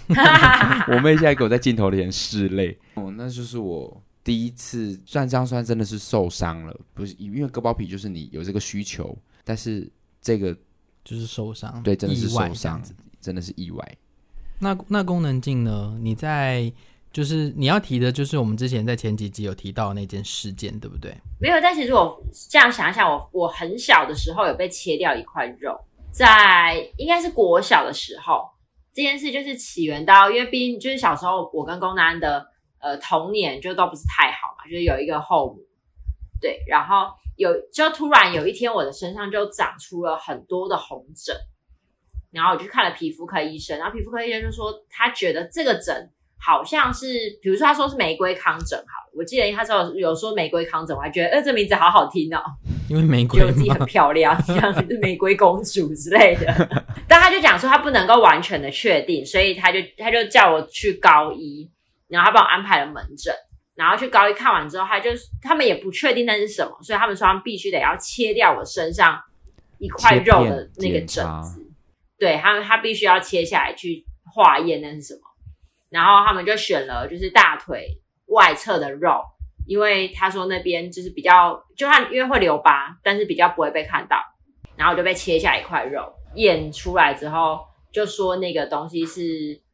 [0.92, 2.78] 我妹现在给我在镜头里面拭泪。
[2.94, 10.54] 哦，那就是我第一次算这样算真的是受伤了，不是因为割包皮，就是你有这个需求，但是这个
[11.02, 12.82] 就是受伤，对，真的是受伤，
[13.20, 13.96] 真的是意外。
[14.58, 15.96] 那那功能镜呢？
[16.00, 16.70] 你在
[17.12, 21.14] 就是你要提的，就是我们之前在前几集有提到那件事件，对不对？
[21.40, 25.76] 没有，但其实我这样想一想，我我很小的时候有被切掉一块肉，
[26.12, 28.48] 在应该是国小的时候，
[28.92, 32.46] 这件事就是起源到，因为毕竟就是小时候我跟功能的
[32.80, 35.60] 呃童年就都不是太好嘛，就是有一个后母，
[36.40, 41.34] 对，然后有就突然有一天我的身上就长出了很多的红疹。
[42.30, 47.06] 然后我去看了皮肤科医生，然后皮肤科医生就说他觉得这个疹好像是，
[47.42, 52.40] 比如说他说是玫瑰糠疹，好，我记得他说有说玫瑰糠疹，我还觉得，呃，这名字好好听哦，
[52.88, 56.46] 因为玫瑰，觉得自己很漂亮，像是玫瑰公主之类的。
[57.08, 61.68] 但他就讲说他不能够完全的确定，所以他就他就叫我去高一，
[62.08, 63.34] 然后他帮我安排了门诊，
[63.74, 65.10] 然后去高一看完之后，他就
[65.42, 69.18] 他们也不确定那是什么，所以他们说他们必须得要切掉我身上
[69.78, 71.64] 一块肉的那个疹子。
[72.18, 75.20] 对他们，他必须要切下来去化验那是什么，
[75.90, 79.20] 然后他们就选了就是大腿外侧的肉，
[79.66, 84.16] 因为他说那边就是比较，就算因为会留疤，但是比较不会被看到，
[84.76, 89.22] 然后就被切下一块肉，验出来之后就说那个东西是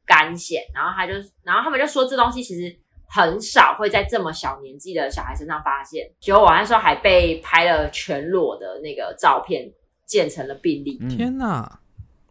[0.06, 2.76] 肝腺，然后他就，然后他们就说这东西其实
[3.08, 9.72] 很少会在这么小年纪的小孩身上发现，结果我那时候还被拍了全裸的那个照片，
[10.06, 10.98] 建成了病例。
[11.08, 11.80] 天哪！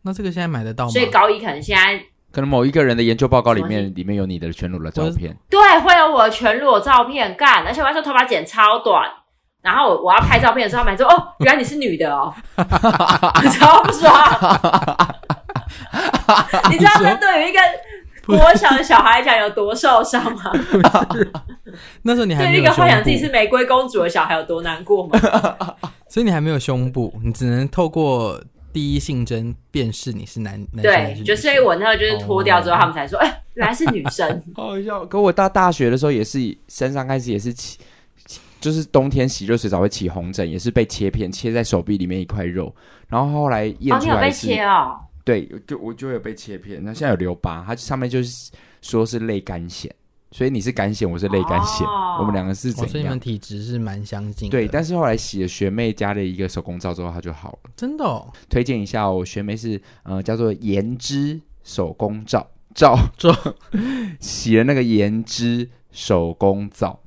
[0.06, 0.92] 那这个现在买得到吗？
[0.92, 9.08] 所以高一可能现在可能某一个人的研究报告里面里面有你的全裸的照片，对，会有我的全裸照片干，而且我那时候头发剪超短，
[9.62, 12.34] 然后我我要拍照片的时候，他们说哦，原来你是女的哦，
[13.54, 14.12] 超不爽。
[16.72, 17.60] 你知道这对于一个
[18.26, 20.52] 国小的小孩来讲有多受伤吗？
[22.02, 25.20] 那时候你还对于一个幻想自己是玫瑰公主的小孩有多难过吗？
[26.10, 28.42] 所以你还没有胸部，你只能透过。
[28.74, 34.44] 第一性征便是你是男男对，就所以我那个就是脱掉之后，他们才说，哎、欸，原来是女生。
[34.56, 35.06] 好 好笑。
[35.06, 37.78] 可我到大学的时候也是身上开始也是起，
[38.60, 42.74] 就是冬天洗热水澡会起红疹，也是被切片切在手臂里面一块肉，
[43.08, 44.98] 然后后来验出来是，哦，你有被切哦？
[45.24, 49.90] 对，就我就有被切片，那现在有留疤，它上面就是说是类肝癬。
[50.34, 52.88] 所以你是肝癬，我是泪肝癬，哦、我们两个是怎样？
[52.88, 54.52] 哦、所以你们体质是蛮相近的。
[54.52, 57.70] 对，但是后来洗了学妹家的一个手工皂之后，它就好了。
[57.78, 58.28] 真的、哦？
[58.50, 63.32] 推荐一下哦，学妹是呃叫做颜之手工皂皂皂，
[64.20, 67.00] 洗 了那个颜之手工皂。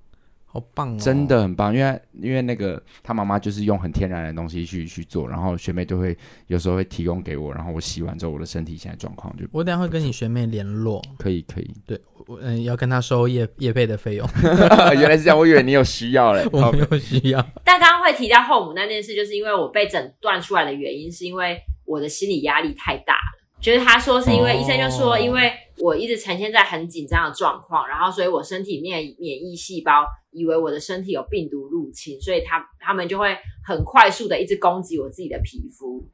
[0.57, 0.99] 好棒哦！
[0.99, 6.17] 真的很棒，因为因为那个他妈妈就是用很天然的东西去去做，然后学妹就会
[6.47, 9.45] 有时候会提供给我，然后我洗完之后，我的身体现在状况就……
[9.53, 14.27] 我等下会跟你学妹联络，可以可以，对，我嗯要跟她收业业费的费用，
[14.99, 17.47] 原来是这样，我以为你有需要嘞， 我没有需要。
[17.63, 23.37] 但刚刚会提到后母那件事，就是因为我被诊断出来的原因，是因为我的心理压力太大了。
[23.59, 30.05] 就是他说是因为医生就说，因为我一直呈现在很紧张的状况，然后所以我身体面免疫细胞
[30.37, 36.07] 以为我的身体有病毒入侵，所以他他们就会很快速的一直攻击我自己的皮肤，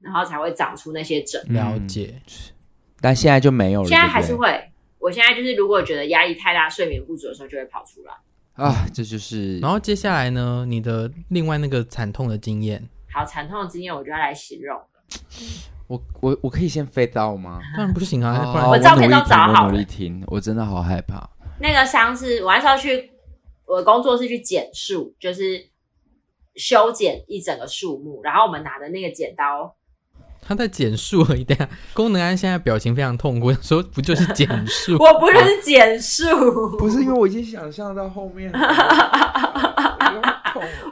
[0.00, 1.40] 然后才会长出那些疹。
[1.52, 2.20] 了解，
[3.00, 3.88] 但现在就没有了。
[3.88, 4.48] 现在还是会，
[4.98, 8.14] 我现在就是如果觉得压力太大、睡眠不足的时候，就会跑出来。
[8.54, 9.58] 啊，这就是。
[9.58, 14.84] 然后接下来呢，你的另外那个惨痛的经验，好，惨痛的经验，我就要来形容了。
[15.86, 17.60] 我我我可以先飞到吗？
[17.76, 18.36] 当然不行啊！
[18.44, 19.66] 哦、不然我照片都找好了。
[19.66, 21.28] 我努力听，我真的好害怕。
[21.60, 23.10] 那个伤是我那时候去
[23.68, 25.62] 我的工作是去剪树，就是
[26.56, 29.76] 修剪一整个树木，然后我们拿的那个剪刀，
[30.40, 31.44] 他在剪树而已。
[31.44, 34.96] 等下，功能安现在表情非常痛苦，说不就是剪树？
[34.98, 36.24] 我不是剪树，
[36.78, 38.50] 不是因为我已经想象到后面。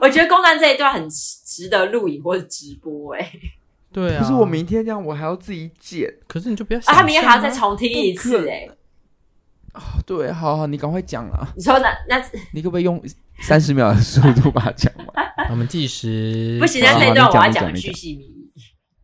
[0.00, 3.32] 我觉得功能这一段很值得录影或者直播哎、欸。
[3.90, 6.12] 对啊，可是我明天这样，我还要自己剪。
[6.28, 8.68] 可是你就不要想啊，他明天还要再重听一次哎。
[9.76, 11.46] 哦，对，好好，你赶快讲啊。
[11.56, 12.18] 你说那那，
[12.52, 13.02] 你可不可以用
[13.40, 15.26] 三十秒的速度把它讲完？
[15.50, 16.58] 我们计时。
[16.60, 18.50] 不行，那这一段我要讲的巨细靡遗，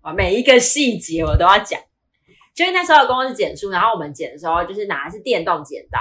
[0.00, 1.80] 啊，每一个细节我都要讲。
[2.54, 5.98] 就是那时候的工作室剪树，然后我们剪的时候，就是拿的是电动剪刀。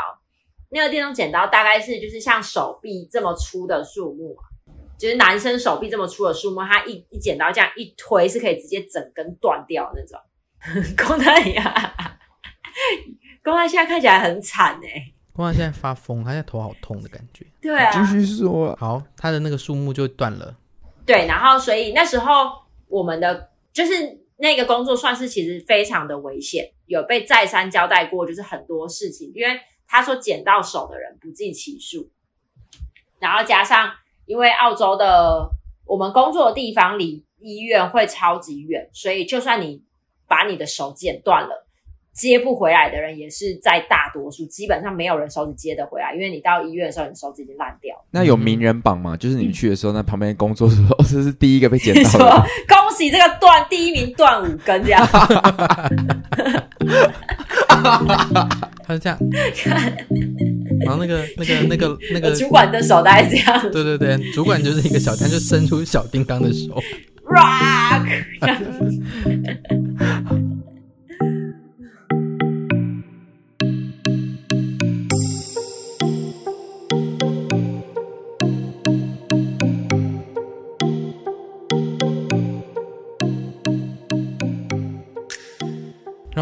[0.69, 4.35] 那个电动剪刀大概是就是像手臂这么粗的树木。
[4.97, 10.19] 就是男生手臂这么粗的树木，他一一剪刀这样一推，是可以直接整根断掉那种。
[10.95, 12.17] 公太呀，
[13.43, 15.13] 公安现在看起来很惨哎、欸。
[15.33, 17.45] 公安现在发疯，他现在头好痛的感觉。
[17.61, 18.75] 对啊，继续说。
[18.79, 20.55] 好，他的那个树木就断了。
[21.05, 22.51] 对，然后所以那时候
[22.87, 23.93] 我们的就是
[24.37, 32.09] 那个工作算是其实非常的危险，有被再三交代过，就是很多事情，因为他说剪到手的人不计其数，
[33.19, 33.91] 然后加上。
[34.27, 35.49] 因为澳洲的
[35.83, 39.83] 我们工作的地方离医院会超级远，所以就算你
[40.25, 41.67] 把你的手剪断了，
[42.13, 48.03] 接不回来的人也是在大多数，基本上没有人手指接得回来，因为你到医院的时候，你手指已经烂掉了。
[48.11, 49.15] 那有名人榜吗？
[49.15, 52.09] 就是你去的时候，那旁边工作的时候， 这是第一个被捡到的。
[52.09, 52.29] 说
[52.67, 55.07] 恭喜这个断第一名断五根这样。
[58.83, 59.17] 他是这样。
[60.85, 63.71] 然后那个、那个、那个、那个主管的手大概这样。
[63.71, 66.77] 对对对，主管就是一个小，他就伸出小叮当的手。
[67.25, 68.05] Rock。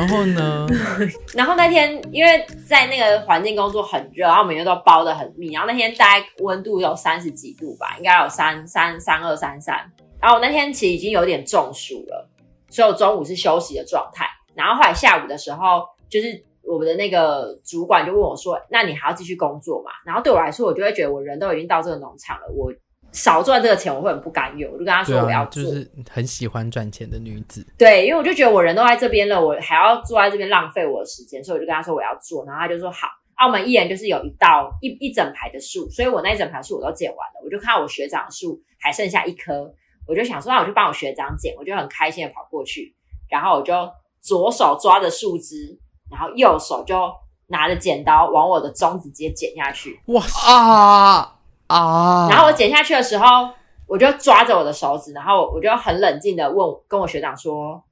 [0.09, 0.67] 然后呢？
[1.35, 5.53] 然后那天因为在那个环境工作很热，然后每天都包得很密。
[5.53, 9.75] 然后那天大概温度有三十几度吧，应该有三三三二三三。
[10.21, 12.29] 然后我那天其实已经有点中暑了，
[12.69, 14.25] 所以我中午是休息的状态。
[14.55, 22.69] 然后后来下午的时候，就是我们的那个主管就问我说：“那你还要继续工作吗？”然后对我来说，我就会觉得我人都已经到这个农场了，我
[23.11, 25.61] 少赚这个钱我会很不甘愿，我就跟他说我要做。
[25.61, 27.65] 啊、就是很喜欢赚钱的女子。
[27.77, 32.45] 对，因为我就觉得我人都在这边了，我还要坐在这边浪费我的时间，所以我就跟他说我要做。
[32.45, 33.07] 然后他就说好。
[33.39, 39.73] 澳门艺人就是有一道一一整排的树，所以我那一整排树我都剪完了，我就看到我学长的树还剩下一棵，
[40.05, 42.93] 我就想说那我就帮我学长剪，我就很开心的跑过去，
[43.29, 43.73] 然后我就
[44.19, 45.79] 左手抓着树枝，
[46.11, 47.09] 然后右手就
[47.47, 49.97] 拿着剪刀往我的中指直接剪下去。
[50.07, 51.38] 哇啊
[51.69, 52.27] 啊！
[52.29, 53.49] 然后我剪下去的时候，
[53.87, 57.83] 我就抓着我的手指，然后我就很冷静的问跟我学长说，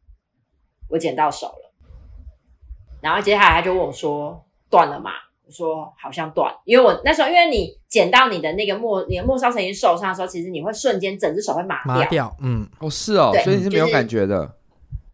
[0.89, 1.73] 我剪到手了。
[3.01, 5.11] 然后接下来他就问我说，断了吗？
[5.45, 11.95] 我说好像断，因为我那时候，因为你剪到你的那个末，你的末梢神经受伤的时候，其实你会瞬间整只手会麻掉。
[11.95, 14.55] 麻掉，嗯，哦，是哦，所以你是没有感觉的，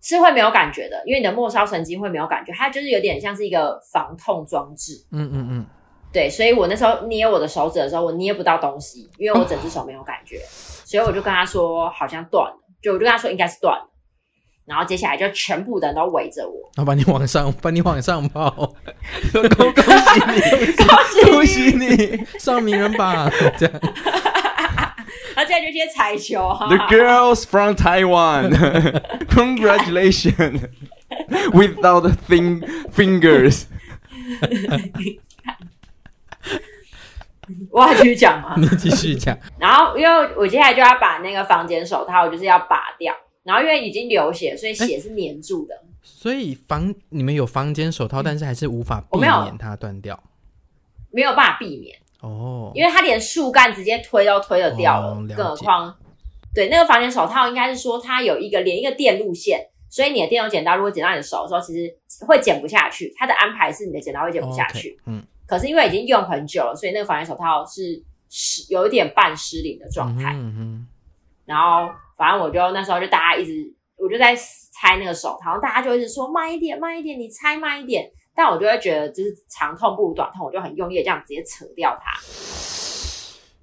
[0.01, 5.05] 是会没有感觉的，因为你的末梢神经会没有感觉，它就是有点像是一个防痛装置。
[5.11, 5.66] 嗯嗯嗯，
[6.14, 10.47] 对，所以我那时候捏我的手指的时候，我捏不到东西，因为我整只手没有感觉，哦、
[10.86, 13.89] 所以我就跟他说好像断了，就我就跟他说应该是断了。
[14.66, 18.49] 然后接下来就全部的人都围着我，然后把你往上，把你往上抱，
[19.34, 23.80] 恭恭喜你，恭喜你，上名人榜这样。
[25.36, 26.68] 然后接下来就接彩球哈。
[26.68, 28.51] The girls from Taiwan,
[29.28, 30.61] congratulations,
[31.51, 32.61] without thin
[32.93, 33.64] fingers。
[37.72, 38.56] 我还继续讲吗？
[38.60, 39.38] 你继续讲。
[39.58, 43.14] 然后因为我接下来就要把那个防剪手套就是要拔掉。
[43.43, 45.76] 然后因为已经流血，所以血是粘住的。
[46.01, 50.18] 所以房你们有防剪手套，嗯、但是还是无法避免它断掉，
[51.12, 55.93] 没有办法避免哦，因为它连树干直接推都推得掉了，哦、了更何况
[56.56, 61.93] 对那个防剪手套应该是说它有一个连一个电路线，所以你的电动剪刀如果剪到你的手的时候，其实
[62.26, 63.14] 会剪不下去。
[63.18, 65.24] 它的安排是你的剪刀会剪不下去，哦 okay, 嗯。
[65.54, 70.36] 可是因为已经用很久了，所以那个防剪手套是失有一点半失灵的状态，
[71.45, 71.93] 然后。
[72.16, 78.08] 反正我就那时候就大家一直，我就在拆那个手套，然后大家就一直说慢一点，慢一点，你拆慢一点。
[78.36, 82.12] 但我就会觉得就是长痛不如短痛，我就很用力的这样直接扯掉它。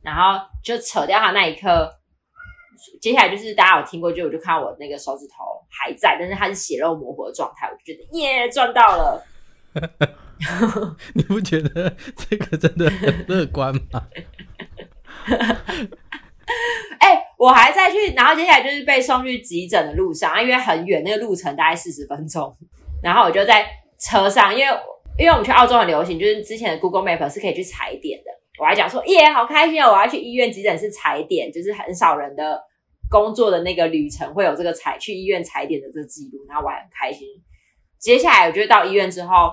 [0.03, 1.89] 然后就扯掉它那一刻，
[3.01, 9.25] 接下来就是大家有听过，就我就看到我那个手指头还在，但是它是血肉模糊的状态，我就觉得耶，赚到了。
[11.15, 14.07] 你不觉得这个真的很乐观吗？
[16.99, 22.55] 哎、我还在去，然后接下来就是被送去急诊的路上，因为很远，那个路程大概四十分钟。
[23.03, 23.67] 然后我就在
[23.99, 24.67] 车上，因为
[25.19, 28.31] 因为我们去澳洲很流行，就是之前的 Google Map 是可以去踩点的。
[28.59, 29.93] 我还讲说，耶，好开心哦！
[29.93, 32.61] 我要去医院急诊室踩点，就是很少人的
[33.09, 37.27] 工作的那个旅程会有这个踩去医院踩点的这个记录，然后我还很开心。
[37.99, 39.51] 接下来我就到医院之后，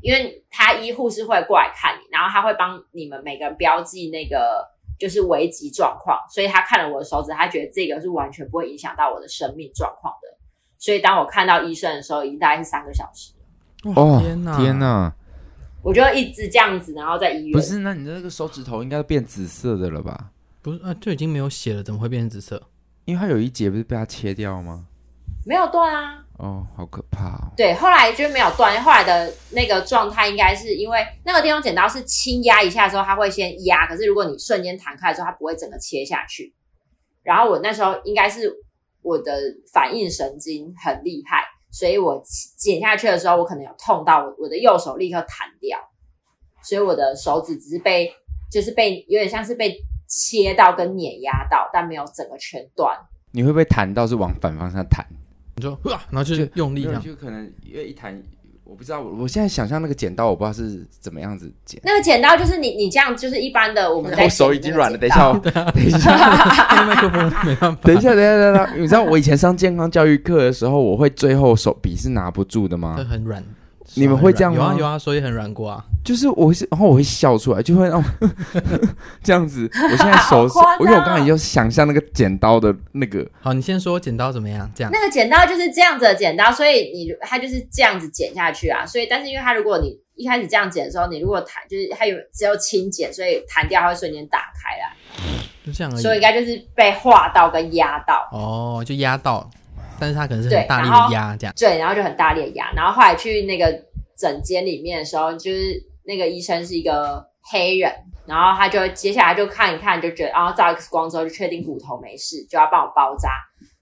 [0.00, 4.76] 因为他医护是会过来看你，然后他会帮你们每个人标记那个。
[4.98, 10.36] 就是危急状况，所以他看了我的手指，他觉得这个是完全不会影响到我的生命状况的。
[10.76, 13.32] 所以当我看到医生的时候，已经大概是三个小时
[13.84, 13.92] 了。
[13.94, 15.14] 哦，天哪，天哪！
[15.84, 17.52] 我就一直这样子，然后在医院。
[17.52, 20.32] 不是，那你的那个手指头应该变紫色的了吧？
[20.60, 22.60] 不是啊，就已经没有血了，怎么会变成紫色？
[23.04, 24.84] 因为它有一节不是被它切掉吗？
[25.46, 26.24] 没有断啊。
[26.38, 27.52] 哦，好可怕哦！
[27.56, 28.80] 对，后来就没有断。
[28.82, 33.86] 后来的那个状态，应该是因为那个电动剪刀是轻压一下之后，它会先压。
[33.86, 36.54] 可是如果你瞬间弹开的时候，它不会整个切下去。
[37.24, 38.52] 然后我那时候应该是
[39.02, 39.36] 我的
[39.72, 42.22] 反应神经很厉害，所以我
[42.56, 45.76] 剪下去的时候，我可能有痛到我，我的右手立刻弹掉，
[46.62, 48.12] 所以我的手指只是被
[48.48, 49.76] 就是被有点像是被
[50.06, 52.96] 切到跟碾压到，但没有整个全断。
[53.32, 55.04] 你会不会弹到是往反方向弹？
[55.58, 55.78] 你说，
[56.10, 58.20] 然后就用力这样，就可能因为一弹，
[58.64, 61.80] 我不知道，我我现在想象那个剪刀，我不知道是怎么样子剪。
[61.84, 64.24] 那个剪刀就是你你这样，就是一般的我们在。
[64.24, 67.78] 我手已经软了， 等一下，等一下，麦克风没办法。
[67.82, 72.94] 等一下，等一下，等一下，你知道我以前上健康教育课的时候，我会最后手笔是拿不住的吗？
[72.96, 73.42] 会很软。
[73.94, 74.58] 你们会这样吗？
[74.58, 75.84] 有啊有啊，所以很软过啊。
[76.04, 78.02] 就是我是，然后我会笑出来，就会让
[79.22, 79.68] 这样子。
[79.74, 83.26] 我现在手 是，因为我刚才就想象那个剪刀的那个。
[83.40, 84.70] 好，你先说剪刀怎么样？
[84.74, 84.90] 这样。
[84.92, 88.86] 那个剪刀就是这样子的剪刀，所以你它就是这样子剪下去啊。
[88.86, 94.96] 所以，但是因为它如果你一开始这样剪的时候，你如果弹，就是它有只有轻剪，所以弹掉它会瞬间打开来。
[95.66, 96.02] 就这样而已。
[96.02, 98.26] 所以应该就是被划到跟压到。
[98.32, 99.50] 哦，就压到。
[100.00, 103.70] 但是他可能是很大力的压这样，对，然后就很大力的压，然后后来去那个
[104.16, 107.92] 诊间里面的时候，就是那个医生是一个黑人，
[108.26, 113.28] 然后他就接下来就看一看，就觉得，然后照 X 光之后就确定骨头没事，就要帮我包扎，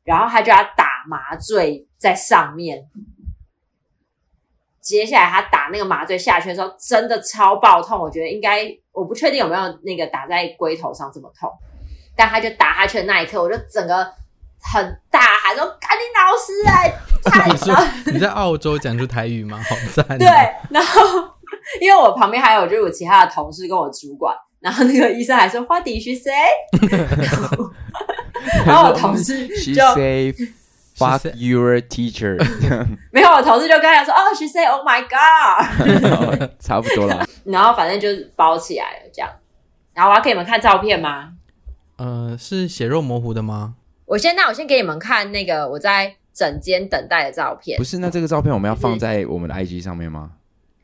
[0.05, 2.85] 然后他就要打麻醉在上面。
[4.81, 7.99] 接下来他打那个麻醉下去的时候，真的超爆痛。
[7.99, 11.51] 我觉得应该，我不确定有没有那个打在龟头上这么痛，
[12.15, 14.09] 但他就打下去的那一刻，我就整个
[14.73, 16.93] 很大喊说：“赶紧老师来！”
[17.51, 19.61] 你说你在澳洲讲出台语吗？
[19.69, 20.19] 好赞！
[20.19, 20.27] 对，
[20.71, 21.01] 然后
[21.81, 26.33] 因为我旁边还有就是我其他的同事跟我主管，然后那个医生还说：“What did she say？”
[28.67, 29.83] 然后我同事就。
[30.99, 32.39] Fuck your teacher！
[33.13, 37.23] 没有，我同事就跟他说：“哦、oh,，she say oh my god！” 差不多了。
[37.45, 39.31] 然后反正就是包起来了这样。
[39.93, 41.33] 然后我要给你们看照片吗？
[41.99, 43.75] 呃，是血肉模糊的吗？
[44.07, 47.77] 我先，那我先给你们看那个我在整间等待的照片。
[47.77, 50.31] 不是，那这个照片我们要放在我们的 IG 上面吗？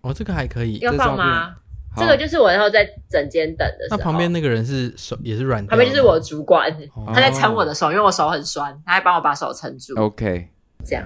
[0.00, 0.78] 哦，这个还可以。
[0.78, 1.54] 要放吗？
[1.94, 3.96] 这个就是我然后在整间等的时候。
[3.98, 6.74] 那旁边那个人是手也是软，旁边就是我的主管，
[7.08, 9.94] 他在撑我的手，因为我手很酸，他还帮我把手撑住。
[10.00, 10.48] OK，
[10.84, 11.04] 这样。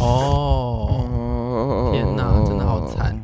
[0.00, 3.16] 哦，天哪，真的好惨。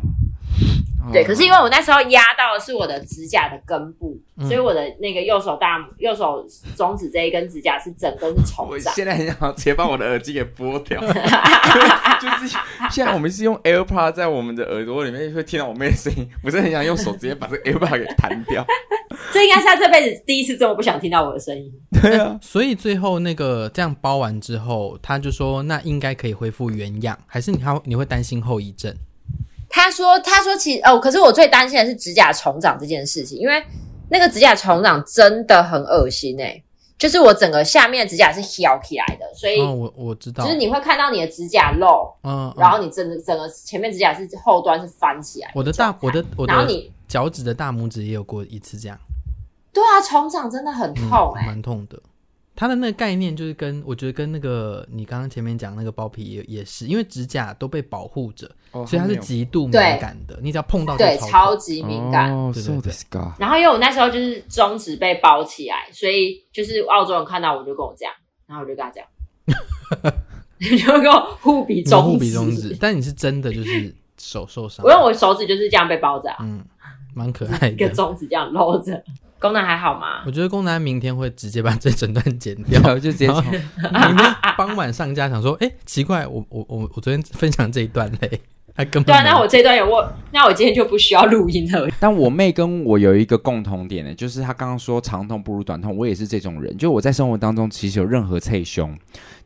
[1.13, 6.45] 对，可是因为我那时候压到的是我的指甲的根部，所以我的那个右手大拇、右手
[6.77, 8.69] 中指这一根指甲是整根是重长。
[8.69, 11.01] 我现在很想直接把我的耳机给剥掉。
[12.23, 12.57] 就是
[12.91, 18.65] 现在我们是用 AirPod 在我们的耳朵里面会听到我妹的声音，我真的很想用手直接把这个 AirPod 给弹掉。
[19.33, 21.71] 这应该是他这辈子第一次这么不想听到我的声音。
[22.01, 28.95] 对啊， 所以最后那个这样包完之后，他就说那应该可以恢复原样，还是你还你会担心后遗症？
[29.75, 33.61] 他说：“他说其实哦，可是我最担心的是指甲重长这件事情，因为
[34.11, 36.65] 那个指甲重长真的很恶心诶、欸，
[36.99, 45.51] 就是我整个下面的指甲是翘起来的，所以、哦、我我知道，就是你会看到你的指甲漏，嗯，嗯然后你整个整个前面指甲是后端是翻起来。
[45.55, 48.99] 我的大我的我的，然后你脚趾的大拇指也有过一次这样。
[49.73, 51.99] 对啊，重长真的很痛蛮、嗯、痛的。”
[52.55, 60.39] 它的那个概念就是跟我觉得跟那个你刚刚前面讲那个包皮也也是，因为指甲都被保护着，哦、所以它是极度敏感的。
[60.43, 62.31] 你只要碰到就，对，超级敏感。
[62.31, 62.79] 哦，对对
[63.11, 63.21] 对。
[63.39, 68.13] 然后因为我那时候就是中指被包起来，所以就是澳洲人看到我就跟我这样，
[68.47, 69.05] 然后我就跟他讲，
[70.61, 72.77] 就跟我互比中指，互比中指。
[72.79, 74.85] 但你是真的就是手受伤？
[74.85, 76.63] 我用我手指就是这样被包着啊，嗯，
[77.15, 79.03] 蛮可爱的， 一个中指这样搂着。
[79.43, 80.23] 功能还好吗？
[80.25, 85.29] 我觉得功能明天会直接把这整段剪掉， 就直接从明天傍晚上架。
[85.29, 88.41] 想说，哎、欸，奇怪，我我我我昨天分享这一段嘞，
[88.77, 89.23] 还根本对啊。
[89.25, 91.89] 那我这段有我，那我今天就不需要录音了。
[91.99, 96.77] 但我妹跟我有一个共同点呢，就是她刚刚说长痛不如短痛，我也是这种人。
[96.77, 98.97] 就我在生活当中，其实有任何脆胸，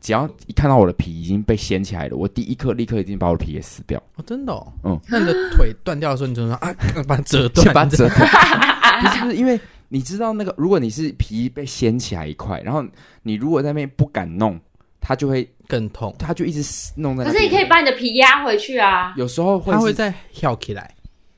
[0.01, 4.01] 只要一看到我的皮已经被掀起来了，我第一刻立刻一定把我的皮给撕掉。
[4.15, 4.67] 哦，真的、哦？
[4.83, 4.99] 嗯。
[5.07, 6.73] 那你的腿断掉的时候，你就说啊，
[7.07, 8.29] 把它折断，把它折断。
[9.01, 9.59] 不是不是，因为。
[9.89, 12.83] 你知道那个，如果你是皮被掀起来一块，然后
[13.23, 14.59] 你如果在那边不敢弄，
[14.99, 16.61] 它就会更痛，它就一直
[16.97, 17.31] 弄在那。
[17.31, 19.13] 可是你可以把你的皮压回去啊。
[19.15, 20.93] 有时候会它会再跳起来，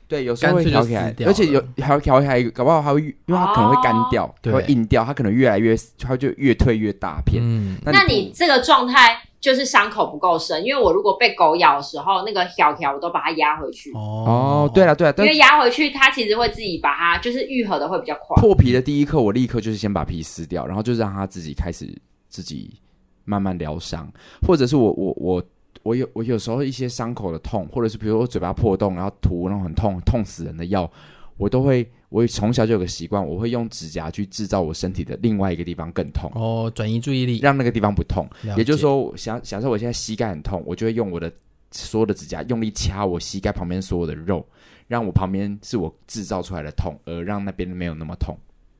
[0.09, 7.41] 对，有时候会调起来，而且有还翘起来，搞不好还会，因为它可能会干掉，哦、会硬掉，它可能越来越，它就越退越大片。
[7.41, 9.21] 嗯，那你，那你这个状态。
[9.41, 13.89] 就是伤口不够深，因为我如果被狗咬的时候，那个条条我都把它压回去。
[13.93, 18.35] 哦，对了对了，因为压回去，它其实会自己把它就是愈合的会比较快。
[18.41, 21.87] 破皮的第一刻，我立刻就是先把皮撕掉，然后就让它自己开始
[22.27, 22.69] 自己
[23.23, 24.11] 慢慢疗伤，
[24.45, 25.43] 或者是我我我
[25.83, 30.91] 我有我有时候一些伤口的痛，或者是比如我嘴巴破洞，然后涂那种很痛痛死人的药，
[31.37, 31.89] 我都会。
[32.09, 36.27] 我从小就有个习惯，我会用指甲去制造我身体的另外一个地方更痛。
[36.33, 38.27] 哦，转移注意力，让那个地方不痛。
[38.57, 41.31] 也就是说，想假设我现在膝盖很痛，我就会用我的
[41.69, 44.43] 所有的指甲用力掐我膝盖旁边所有的肉，
[44.87, 48.35] 让我旁边是我制造出来的痛，而让那边没有那么痛。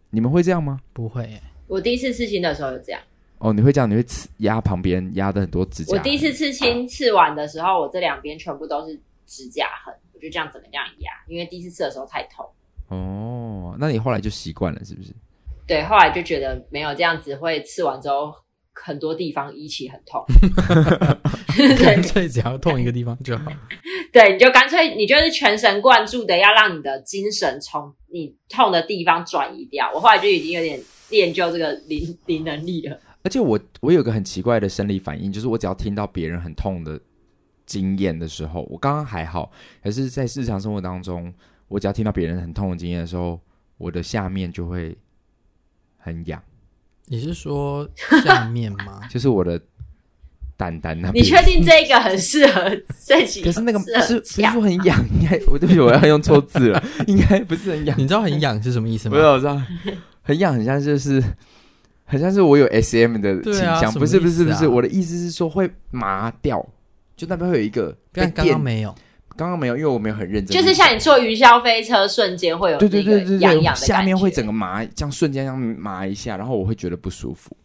[0.09, 0.79] 你们会这样吗？
[0.91, 1.29] 不会。
[1.67, 2.99] 我第一次刺青的时候有这样。
[3.39, 3.89] 哦，你会这样？
[3.89, 5.97] 你会刺压旁边压的很多指甲？
[5.97, 11.11] 我第一次刺青刺完的时候，我这两边全部都是指甲痕，我就这样怎么这样压？
[11.27, 12.45] 因为第一次刺的时候太痛。
[12.89, 15.11] 哦，那你后来就习惯了，是不是？
[15.65, 18.33] 对，后来就觉得没有这样子，会刺完之后
[18.73, 20.25] 很多地方一起很痛，
[21.79, 23.51] 干脆只要痛一个地方就好。
[24.11, 29.89] 对，你就干脆你就是全神贯注的要让你的精神从你痛的地方转移掉。
[29.93, 32.99] 我后来就已经有点练就这个灵灵能力了。
[33.29, 36.99] 而且我我有个很奇怪的生理反应，就是我只要听到别人很痛的
[37.67, 39.51] 经验的时候，我刚刚还好，
[39.83, 41.31] 可是在日常生活当中。
[41.67, 43.39] 我只要听到别人很痛的经验的时候，
[43.77, 44.97] 我的下面就会
[45.99, 46.41] 很痒。
[47.05, 47.87] 你是说
[48.23, 49.01] 下面吗？
[49.07, 49.61] 就是我的
[50.57, 51.23] 蛋蛋那边。
[51.23, 53.43] 你确定这个很适合最近？
[53.43, 54.99] 可是那个是不是说很痒？
[55.13, 56.83] 应该我对不起，我要用错字了。
[57.05, 57.95] 应该不是很痒。
[57.99, 59.15] 你知道很痒是什么意思吗？
[59.15, 59.61] 不是，我知道
[60.23, 61.23] 很痒，很像就是
[62.09, 66.67] 很像是我有 SM 的倾向，不是不是不是，啊我的意思是说会麻掉，
[67.15, 68.95] 就那边会有一个刚电刚没有，
[69.37, 77.55] 刚刚没有，因为我没有很认真，就是像你坐云霄飞车，瞬间会有对对对对那个痒痒的，感觉下面会整个麻，这样瞬间这样麻一下，然后我会觉得不舒服，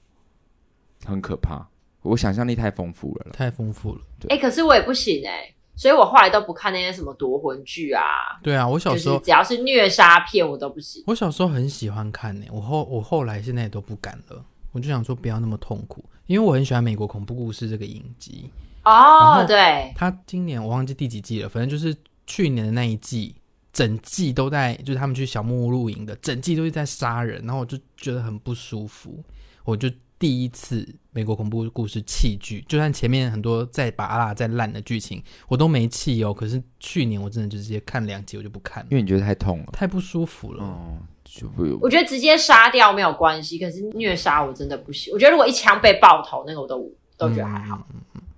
[1.07, 1.67] 很可怕。
[2.03, 4.01] 我想象力太丰富了太丰富了。
[4.29, 8.03] 哎、可是我也不行哎、所以我后来都不看那些什么夺魂剧啊，
[8.43, 11.03] 对啊，我小时候就是只要是虐杀片我都不行。
[11.07, 14.45] 我小时候很喜欢看呢、我后我后来现在也都不敢了。
[14.73, 18.51] 我就想说不要那么痛苦，因为我很喜欢美国恐怖故事这个影集。
[18.85, 21.97] 哦，后对，他今年我忘记第几季了，反正就是
[22.27, 23.35] 去年的那一季，
[23.73, 29.23] 整季都在就是他们去小木屋露营的，整季都是在杀人，然后我就觉得很不舒服。
[29.65, 36.33] 我就第一次美国恐怖故事弃剧，就算前面很多再拔辣再烂的剧情，我都没弃哦。
[36.33, 40.65] 可是去年我真的就直接看两集我就不看了，因为你觉得太痛了，太不舒服了。
[40.65, 45.13] 哦，就不有我觉得直接杀掉没有关系，可是虐杀我真的不行。
[45.13, 47.87] 我觉得如果一枪被爆头，那个我都都觉得还好。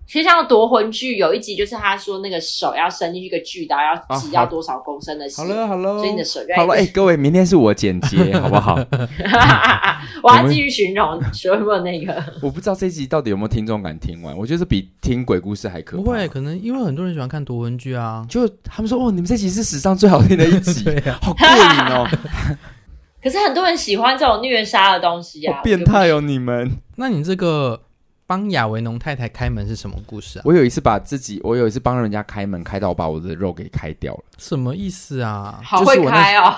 [0.07, 8.79] 其实像夺魂剧有一集，就是他说那个手要伸进去一个巨刀，要挤到多少公升的血，好了好了，所以你的手就好了，哎、各位，明天是我剪接，好不好？
[10.23, 12.23] 我要继续形容，说有没有那个？
[12.41, 16.03] 我不知道这集到底有没有听众敢听完，我觉得比听鬼故事还可怕。
[16.05, 18.25] 不会，可能因为很多人喜欢看夺魂剧啊。
[18.29, 22.09] 就他们说，哦，你们这集是史上最好听的一集， 啊好过瘾哦，
[23.23, 26.71] 可是很多人喜欢这种虐杀的东西啊，好变态哦，你们。
[26.97, 27.81] 那你这个
[28.27, 30.43] 帮亚维农太太开门是什么故事啊？
[30.45, 34.25] 我有一次把自己，我有一次帮人家开门，开到我把我的肉给开掉了。
[34.37, 35.61] 什么意思啊？
[35.63, 36.55] 好会开哦。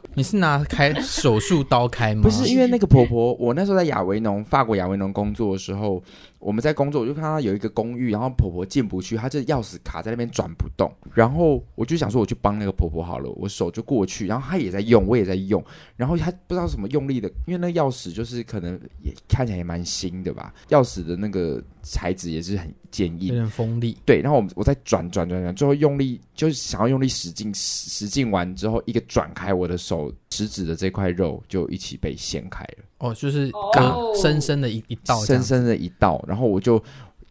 [0.14, 2.22] 你是拿开手术刀开吗？
[2.22, 6.02] 不是因为那个婆婆， 我那时候在亚维农，法国亚维农工作的时候，
[6.40, 15.62] 我们在工作，我就看到有一个公寓，然后婆婆进不去，她这钥匙卡在那边转不动，然后我就想说我去帮那个婆婆好了，我手就过去，然后她也在用，我也在用，
[15.96, 18.72] 然后她不知道什么用力的，因为那钥匙就是可能
[19.04, 23.98] 也看起来也蛮新的吧，钥匙的那个材质也是很坚硬，有点锋利。
[24.06, 36.82] 对，然后我我再转转转转，最后用力就是想要用力使劲使劲完之后，一个转开我的手食指的这块肉就一起被掀开了，哦，就是刚深深的一一道，深深的一道，然后我就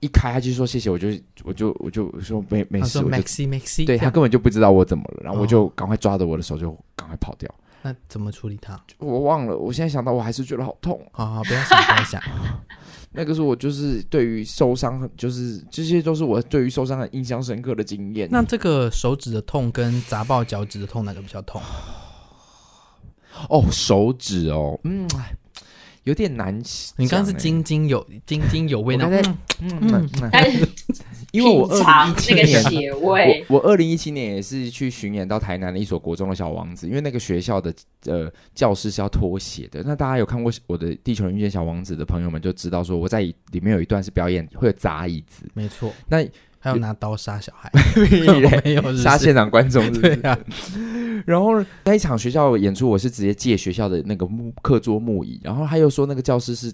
[0.01, 1.07] 一开，他就说谢谢，我就
[1.43, 7.49] 我就我就说没没事，他说我就 Maxi Maxi，对他根本就不知道我怎么了，然后我哦就赶快抓着我的手就赶快跑掉，
[7.81, 8.77] 那怎么处理他？
[8.97, 12.21] 我忘了，我现在想到我还是觉得好痛，好好，不要想，不要想。
[13.11, 18.27] 那个是我就是对于受伤很就是这些都是我对于受伤很印象深刻的经验。
[18.29, 21.61] 那这个手指的痛跟砸爆脚趾的痛哪个比较痛？
[23.49, 25.35] 哦，手指哦，嗯，哎
[26.05, 26.57] 有点难。
[26.95, 29.11] 你刚刚是津津有津津有味，那我
[29.91, 30.67] 刚才嗯
[31.31, 32.33] 因为我二零一七
[32.79, 33.17] 年，我
[33.47, 37.71] 我二零一七年也是去巡演到台南的一所国中的小王子，因为那个学校的
[38.05, 39.83] 呃教室是要脱鞋的。
[39.85, 45.93] 那大家有看过我的《地球人遇见小王子》的朋友们就知道，说我在里面有一段是表演会有砸椅子，没错。
[46.07, 46.25] 那
[46.57, 47.71] 还有拿刀杀小孩，
[48.65, 50.35] 没有杀现场观众对啊。
[51.25, 56.71] 然后那一场学校演出，我是直接借学校的那个木课桌木椅，然后他又说那个教室是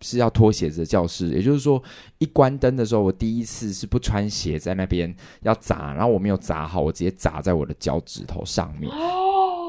[0.00, 1.82] 是要脱鞋子的教室，也就是说
[2.18, 8.90] 一关灯的时候，我第一次是不穿鞋在那边要砸，然后我没有砸好，我直接砸在我的脚趾头上面。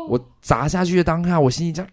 [0.08, 1.92] 我砸下去的当下，我心里这样，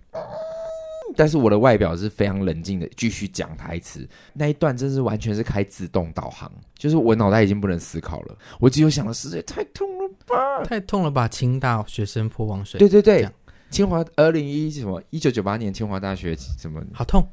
[1.17, 4.07] 但是我的外表是非常冷静的，继续讲台词。
[4.35, 11.27] 那一段真是完全是开自动导航，就是我脑袋已经不能思考了，我只有想的是，这也太痛了吧，太痛了吧！
[11.27, 13.29] 清大学生泼王水，对对对，
[13.71, 17.27] 清华二零一什么一九九八年清华大学什么，好痛，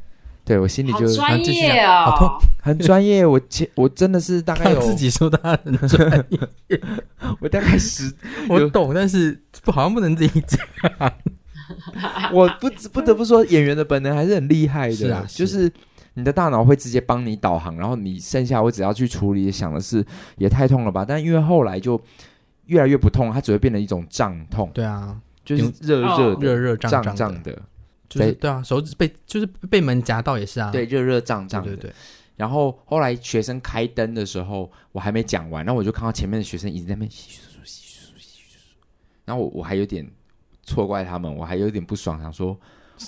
[0.45, 2.39] 对我心里就好专业讲好痛哦。
[2.61, 3.25] 很专业。
[3.25, 6.39] 我前我真的是大概有自己说他很专业，
[7.41, 8.13] 我大概十，
[8.49, 11.13] 我懂，但是不好像不能自己讲。
[12.33, 14.95] 我不不得不说，演员的本能还是很厉害的。
[14.95, 15.71] 是啊就是
[16.15, 20.05] 你的大脑会直接帮你导航，然后你剩下我只要去处理，想的是
[20.37, 21.03] 也太痛了吧？
[21.03, 21.99] 但因为后来就
[22.67, 27.59] 越来越不痛，它只会变成一种胀痛，对啊，就是热热、热热胀胀的，
[28.07, 31.69] 就是对啊，手指被就是被门夹到也是啊，对，热热胀胀的。
[31.71, 31.93] 对对对，
[32.35, 38.67] 然后后来学生开灯的时候，我还没讲完，然后我就看到前面的学生一直在那边窸窸窣窣窸窸窣窸窸
[39.25, 40.07] 然后我我还有点
[40.63, 42.57] 错怪他们，我还有点不爽，想说，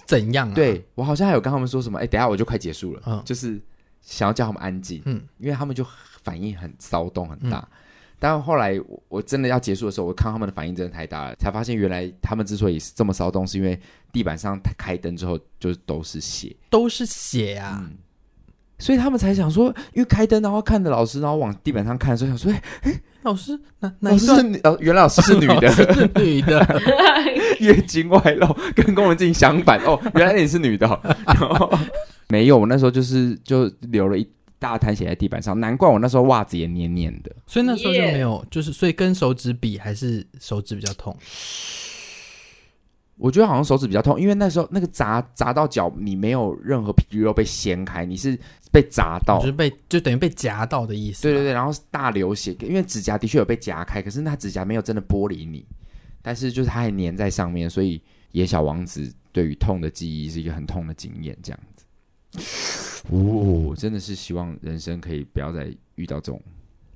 [0.06, 0.54] 怎样啊？
[0.54, 3.60] 对我好像还有跟他们说什么，哎，等下我就快结束了，嗯就是
[4.02, 5.86] 想要叫他们安静，嗯，因为他们就
[6.24, 7.60] 反应很骚动很大。
[7.60, 7.78] 嗯
[8.18, 13.78] 但后来我我真的要结束的时候，我看他们的反应真的太大了，才发现原来他们之所以这么骚动，是因为
[14.14, 16.56] 地板上开灯之后就都是血。
[16.70, 17.84] 都是血啊！
[17.84, 17.98] 嗯，
[18.86, 26.82] 所以他们才想说，因为开灯，然后看着老师，然后往地板上看，所以想说，哎、欸，老师，那老师是女，原来老师是女的，是女的，
[27.62, 29.80] 月经外露，跟宫文静相反。
[29.86, 30.88] 哦，原来你是女的，
[31.26, 31.76] 然 后
[32.28, 34.30] 没有，我那时候就是就留了一
[34.60, 41.18] 大滩血在地板上，难怪我那时候袜子也黏黏的，所以那时候就没有，就是所以跟手指比，还是手指比较痛。
[43.18, 48.38] 我觉得好像手指比较痛，因为那时候那个砸砸到脚，你没有任何皮肉被掀开，你是
[48.74, 51.22] 被砸到，就是被就等于被夹到的意思。
[51.22, 55.66] 对对对，然后大流血，因为指甲的确有被夹开，可是那指甲没有真的剥离你，
[56.22, 58.02] 但是就是它还粘在上面，所以
[58.32, 63.06] 野小王子对于痛的记忆是一个很痛的经验，这样子。
[63.12, 66.42] 哦，真的是希望人生可以不要再遇到这种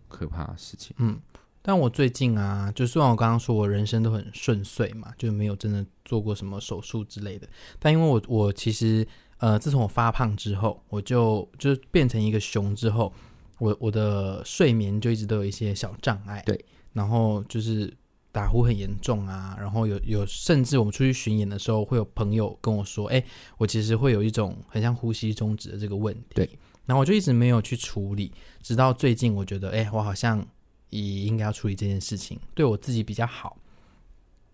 [0.09, 0.93] 可怕的事情。
[0.99, 1.17] 嗯。
[1.61, 7.47] 但我最近啊，就虽然我刚刚说我人生都很顺遂嘛，就没有真的做过什么手术之类的。
[7.77, 9.05] 但因为我我其实
[9.39, 13.13] 呃，自从我发胖之后，我就就变成一个熊之后，
[13.59, 16.41] 我我的睡眠就一直都有一些小障碍。
[16.45, 17.93] 对，然后就是
[18.31, 23.21] 打呼很严重啊，然后有有甚至我们出去巡演的时候，会有朋友跟我说，哎，
[23.57, 26.35] 我其实会有一种很像呼吸中止的这个问题。
[26.35, 26.49] 对，
[26.85, 28.31] 然后我就一直没有去处理，
[28.63, 30.47] 直到最近我觉得，哎，我好像。
[30.89, 33.55] 也应该要处理这件事情，对我自己比较好，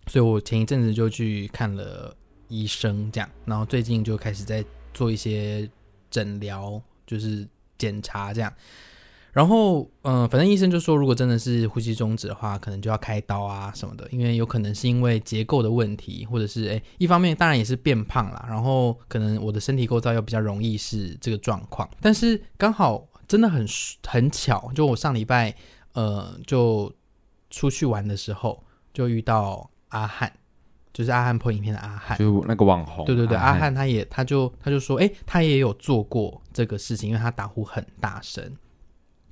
[0.07, 2.15] 所以我前一阵子就去看了
[2.49, 4.63] 医生，这样，然后最近就开始在
[4.93, 5.69] 做一些
[6.11, 8.53] 诊疗，就是检查这样，
[9.31, 23.65] 然后嗯、反正医生就说，如果真的是呼吸中止的话，可能就要开刀啊什么的，因为有可能是因为结构的问题，或者是诶，一方面当然也是变胖啦，然后可能我的身体构造又比较容易是这个状况，但是刚好真的很
[24.05, 25.55] 很巧，就我上礼拜。
[25.96, 26.93] 呃，就
[27.50, 30.32] 出去玩的时候，就遇到阿汉，
[30.93, 33.06] 就是阿汉 PO 影片的阿汉，就那个网红。
[33.06, 38.43] 对对对，阿汉，他也，他就他就说，哎，他也有做过这个事情，因为他打呼很大声。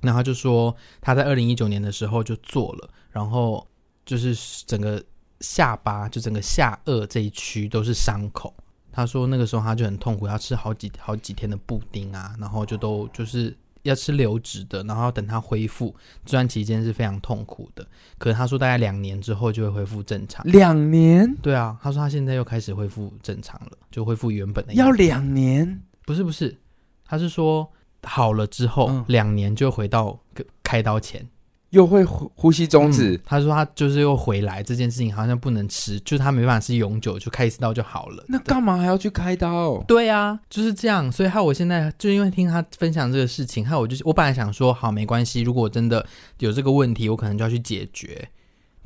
[0.00, 3.66] 然后他就说他在二零一九年的时候就做了，然后
[4.06, 5.02] 就是整个
[5.40, 8.54] 下巴，就整个下颚这一区都是伤口。
[8.90, 13.54] 他说那个时候他就很痛苦，要吃好几好几天的布丁啊，然后就都就是。
[13.84, 17.86] 要吃流质的，然后等它恢复，这段期间是非常痛苦的。
[18.18, 20.44] 可是他说大概两年之后就会恢复正常。
[20.46, 21.32] 两年？
[21.36, 24.90] 对啊，他说他现在又开始恢复正常了，就恢复原本的样子。
[24.90, 25.80] 要两年？
[26.04, 26.58] 不是不是，
[27.06, 27.70] 他是说
[28.02, 30.18] 好了之后、嗯、两年就回到
[30.62, 31.26] 开刀前。
[31.74, 38.24] 又会呼呼吸终止、嗯，他说他就是又回来这件事情好像不能吃，就是他没办法是永久，就开一次刀就好了。
[38.28, 39.76] 那干嘛还要去开刀？
[39.88, 41.10] 对啊，就是这样。
[41.10, 46.06] 所以害我现在就因为听他分享这个事情，害我就是我本来想说好没关系，如果我真的
[46.38, 48.26] 有这个问题，我可能就要去解决。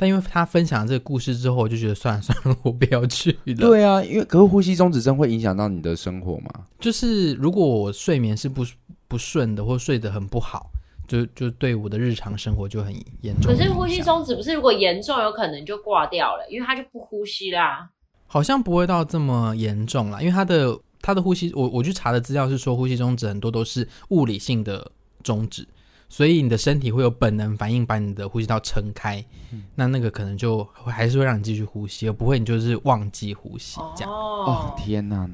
[0.01, 3.55] 但因为他分享这个故事之后，我就觉得算了算了，我不要去了。
[3.57, 6.51] 对啊，因为可是呼吸中止症会影响到你的生活吗？
[6.79, 8.65] 就是如果我睡眠是不
[9.09, 10.71] 不顺的，或睡得很不好。
[11.09, 13.53] 就就对我的日常生活就很严重。
[13.53, 17.89] 可是呼吸中止不是如果严重，有可能就挂掉了，因为他就不呼吸啦。
[18.27, 24.93] 好像不会到这么严重啦，因为他的他的呼吸，我我去查的资料是说，呼吸中止很多都是物理性的
[25.23, 25.67] 终止，
[26.11, 34.13] 所以你的身体会有本能反应，把你的呼吸道撑开，嗯、那那个可能就还是会让你继续呼吸，而不会你就是忘记呼吸这样。
[34.13, 35.27] 哦，天哪！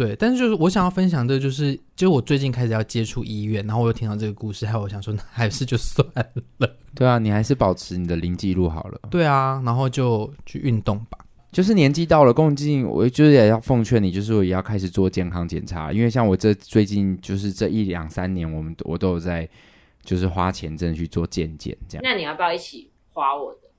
[0.00, 6.70] 对，但是就是我想要分享的，就是就是我最近开始要接触医院，然后我又听到这个故事，还有我想说，那还是就算了。
[6.96, 8.98] 对啊，你还是保持你的零记录好了。
[9.10, 11.18] 对啊，然后就去运动吧。
[11.52, 19.46] 就是年纪到了，共进，我就是也要奉劝你，就是我也要开始做健康检查，因为像我这最近就是这一两三年，我们我都有在
[20.02, 22.02] 就是花钱真的去做健检这样。
[22.02, 23.69] 那你要不要一起花我的？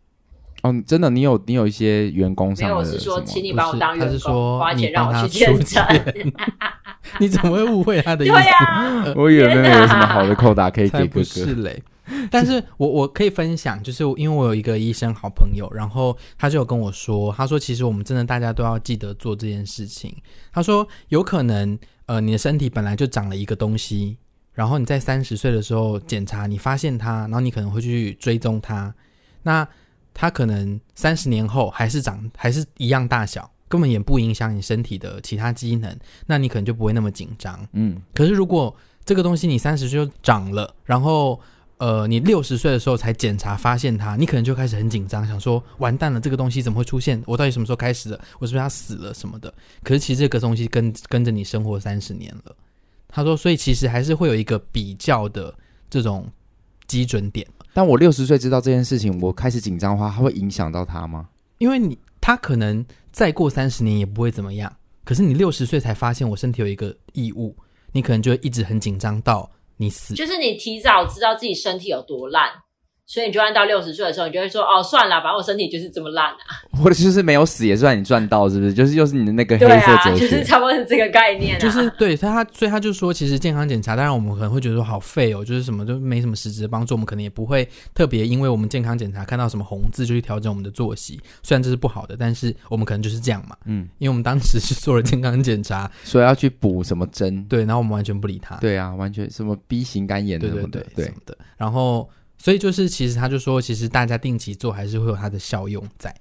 [0.62, 6.34] 哦，真的，你有你有一些员工上的，没有，我是说，请你帮我当员工，他是说花钱让我去健诊。
[7.20, 9.14] 你怎么会误会他的意思？
[9.18, 11.24] 我以为没有什么好的扣打可以给哥哥。
[11.24, 11.82] 是嘞，
[12.30, 20.16] 但是我我可以分享，就是因为我有一个医生好朋友，然后他就有跟我说，他说其实我们真的大家都要记得做这件事情。
[20.54, 24.16] 他说有可能呃你的身体本来就长了一个东西，
[24.54, 28.94] 然后你在三十岁的时候检查，你发现它，然后你可能会去追踪它，
[29.42, 29.68] 那。
[30.22, 35.98] 它可能三十年后还是长，还是一样大小，根本也不影响你身体的其他机能，
[36.28, 37.60] 那你可能就不会那么紧张。
[37.72, 38.72] 嗯，可是如果
[39.04, 41.42] 这个东西你三十岁就长了，然后
[41.78, 47.20] 呃你六十岁的时候才检查发现它，你可能就开始很紧张，想说完蛋了，这个东西怎么会出现？
[47.26, 48.22] 我到底什么时候开始的？
[48.38, 49.52] 我是不是要死了什么的？
[49.82, 52.56] 可是其实这个东西跟跟着你生活三十年了。
[53.10, 55.52] 他说，所以其实还是会有一个比较的
[55.90, 56.30] 这种
[56.86, 57.48] 基准点。
[57.74, 61.30] 但我六十岁知道这件事情，我开始紧张的话，它会影响到他吗？
[61.58, 64.72] 因为你他可能再过三十年也不会怎么样，
[65.04, 67.56] 可是你六十岁才发现我身体有一个异物，
[67.92, 70.14] 你可能就会一直很紧张到你死。
[70.16, 72.50] 就是你提早知道自己身体有多烂。
[73.12, 76.64] 所以你就按到六十岁的时候，你就会说哦，算了，反正我身体就是这么烂啊。
[76.82, 78.74] 或者就是没有死也算你赚到，是不是？
[78.74, 81.60] 就是又是你的那个黑色哲学，就是差不多是这个概念啊。
[81.60, 91.20] 就是对他，所以他就说，其实健康检查，当然我们可能会觉得说好废哦，就是什么就没什么实质的帮助，我们可能也不会特别因为我们健康检查看到什么红字就去调整我们的作息。
[91.44, 93.58] 虽然这是不好的，但是我们可能就是这样嘛。
[93.66, 98.56] 嗯，因为我们当时是做了健康检查，所以要去补什么针，对，然后我们完全不理他。
[98.56, 102.10] 对啊，完全什么 B 型肝炎的，对对对对什么的，然后。
[102.42, 106.12] 所以就是，其实他就说，其实大家定期做还是会有它的效用在。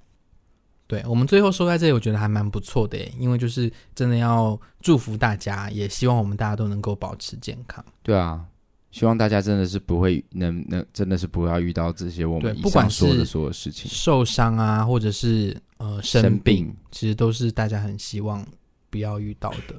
[0.85, 7.83] 对，我们最后说在这里，我觉得还蛮不错的耶，因为就是真的要祝福大家，也希望我们大家都能够保持健康。
[8.03, 8.45] 对啊，
[8.91, 18.45] 希望大家真的是不会能能真的是不要遇到这些我们不管说的所有事情，受伤啊，或者是呃生病，生病，其实都是大家很希望
[18.91, 19.73] 不要遇到的。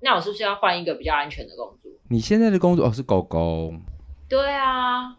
[0.00, 1.88] 那我是不是要换一个比较安全的工作？
[2.08, 3.72] 你现在的工作哦是狗狗？
[4.28, 5.17] 对啊。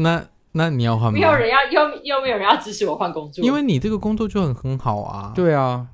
[0.00, 1.12] 那那你要换吗？
[1.12, 5.32] 没有人要，又又没有人要支持我换工作，因为你这个工作就很很好啊。
[5.34, 5.86] 对啊，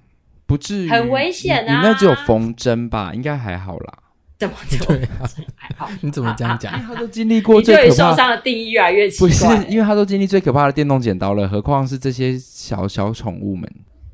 [0.47, 1.77] 不至于很危险啊。
[1.77, 3.13] 你那只有缝针吧？
[3.13, 3.99] 应该还好啦。
[4.39, 4.55] 怎么
[4.87, 5.25] 对啊？
[5.55, 5.89] 还 好？
[6.03, 6.73] 你怎么这样讲？
[6.83, 9.29] 他都经历过最可怕，对受伤的定义越来越奇怪。
[9.29, 13.71] 不是，因为他都经历最可怕的电动剪刀了，何况是这些小小宠物们。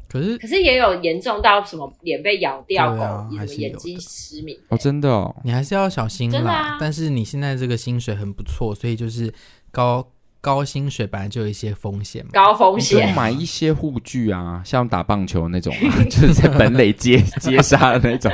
[0.09, 6.36] 可是可是也有严重到什么脸被咬掉，狗什么眼睛失明哦，真的哦，你还是要小心啦。
[6.36, 6.76] 真的啊。
[6.78, 9.32] 但是你现在这个薪水很不错，所以就是。
[9.73, 10.07] 高
[10.41, 18.31] 高薪水本来就有一些风险嘛，高风险，买一些护具啊，像打棒球那种啊， 就是在本垒接接杀的那种。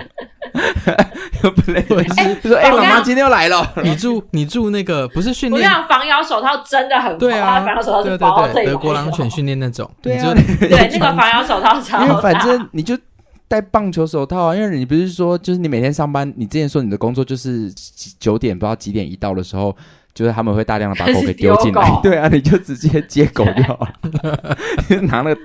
[1.45, 3.73] 有本垒，我是说，哎，妈妈今天又来了。
[3.85, 5.63] 你住你住那个不是训练？
[5.63, 12.03] 我讲防咬手套真的很好，对啊，防咬手套是包对对对，德国狼犬训练那种，对对， 那个防咬手套超。
[12.03, 12.99] 因为反正你就
[13.47, 17.73] 戴棒球手套啊，因为你不是说，就是你每天上班，你之前说你的工作就是
[18.19, 19.77] 九点不知道几点一到的时候。
[20.19, 23.79] 就是他们会大量的把狗给丢进来， 对啊，你就直接接狗就好
[24.25, 25.41] 了，拿那个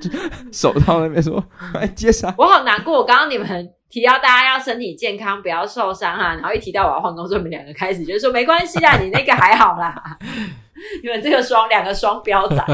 [0.51, 1.43] 手套那边说，
[1.75, 2.33] 哎，接上。
[2.39, 10.17] 我好难过，我刚刚你们提到大家要身体健康，不要受伤哈，然后一提到我要换工作，你们两个开始就是说没关系啊，你那个还好啦，
[11.03, 12.65] 你们这个双两个双标仔。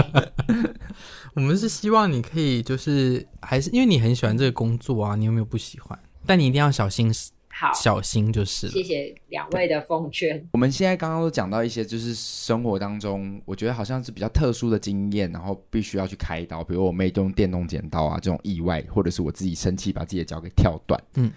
[1.36, 6.00] 我们是希望你可以就是还是因为你很喜欢这个工作啊，你有没有不喜欢？
[6.26, 7.12] 但你一定要小心。
[7.60, 8.72] 好，小心就是了。
[8.72, 10.48] 谢谢两位的奉劝。
[10.54, 20.98] 我们现在刚刚都讲到一些，就是生活当中，我觉得好像是比较特殊的经验，然后必须要去开刀，比如我妹用电动剪刀啊这种意外，或者是我自己生气把自己的脚给跳断。
[21.16, 21.30] 嗯，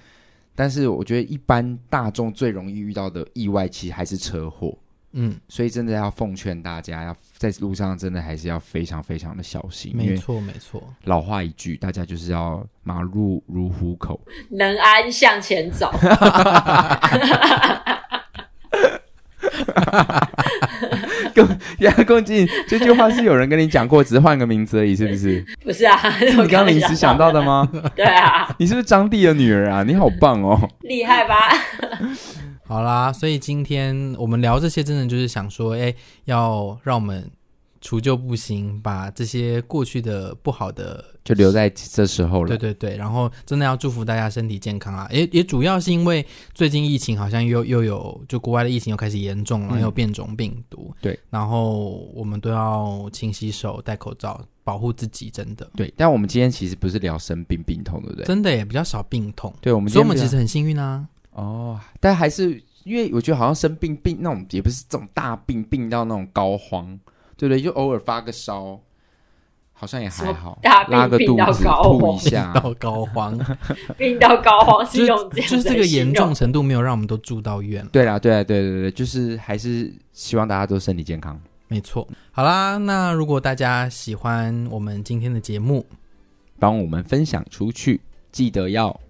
[0.55, 4.79] 但是我觉得一般大众最容易遇到的意外，其实还是车祸。
[5.13, 9.95] 嗯，所以真的要奉劝大家，要在路上真的还是要非常非常的小心。
[9.95, 10.83] 没错，没错。
[11.05, 15.93] 老话一句，大家就是要马路如虎口，能安向前走。
[21.35, 21.47] 恭
[21.79, 25.45] 恭恭敬，这句话是有人跟你讲过，只是换个名字而已，是不是？
[25.65, 27.69] 不是啊，是你刚临时想到的吗？
[27.97, 29.83] 对啊，你是不是张帝的女儿啊？
[29.83, 31.49] 你好棒哦，厉害吧？
[32.73, 35.95] 好啦，所以今天我们聊这些，真的就是想说，哎，
[36.25, 37.31] 要让我们
[37.83, 42.49] 除旧布新，把这些过去的不好的就留在这时候了。
[42.49, 45.07] 对对对，然后真的要祝福大家身体健康啊！
[45.13, 50.95] 也也主要是因为最近疫情好像又又有，就国外的疫情又开始严重了，又有变种病毒。
[51.03, 55.29] 对，然后我们都要勤洗手、戴口罩，保护自己。
[55.29, 55.71] 真的。
[55.77, 58.25] 对，但我们今天其实不是聊生病、病痛，对不对？
[58.25, 59.55] 真的也比较少病痛。
[59.61, 61.07] 对，我们所以我们其实很幸运啊。
[61.33, 66.99] 哦，但还是因为我觉得好像生病病那种也不是这种大病，病到那种高肓，
[67.37, 67.61] 对不对？
[67.61, 68.79] 就偶尔发个烧，
[69.73, 70.59] 好像也还好。
[70.63, 73.39] 大病拉个肚子吐一下， 到高肓，
[73.97, 77.87] 病到膏肓是用这样，就是这个严重程度没有让我们都住到院。
[77.91, 81.41] 对啦，对啊，对对对，就是还是希望大家都身体健康。
[81.69, 82.07] 没错。
[82.31, 85.87] 好啦，那如果大家喜欢我们今天的节目，
[86.59, 89.01] 帮我们分享出去，记得要。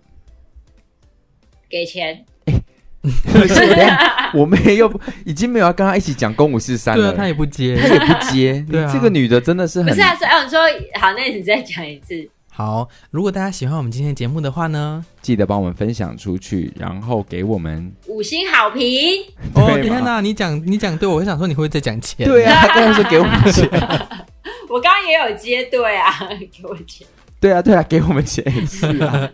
[1.72, 2.22] 给钱，
[4.34, 4.92] 我妹又
[5.24, 8.64] 已经没有要跟他一起讲公五四三了，他也不接，他也不接。
[8.70, 10.14] 对啊，这个女的真的是很不是啊？
[10.14, 10.60] 所以你说
[11.00, 12.28] 好，那你再讲一次。
[12.54, 19.24] 好，如果大家喜欢我们今天的节目的话呢，记得帮我们分享出去，然后给我们五星好评。
[19.54, 22.28] 哦天哪，你讲你讲对，我会想说你会不会再讲钱？
[22.28, 23.66] 对啊，他刚刚说给我们 钱，
[24.68, 26.14] 我刚刚也有接对啊，
[26.52, 27.06] 给我钱。
[27.40, 29.28] 对啊，对啊，给我们钱也是啊。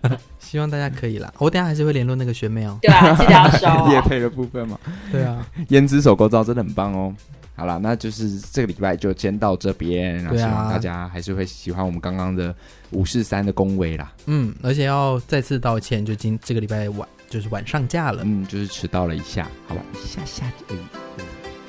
[0.51, 2.79] 希望大家可以啦，我等下还是会联络那个学妹哦。
[2.81, 4.79] 对啊，记得要收 夜配的部分嘛。
[5.13, 7.15] 对啊，胭脂手工皂真的很棒哦。
[7.55, 12.55] 好了，那就是这个礼拜就先到这边，然后希望大家还是会喜欢我们刚刚的
[12.93, 14.11] 五四三的恭维啦。
[14.27, 18.23] 嗯，而且要再次道歉，就今这个礼拜晚就是晚上架了。
[18.25, 20.79] 嗯，就是迟到了一下，好吧，一下下而已。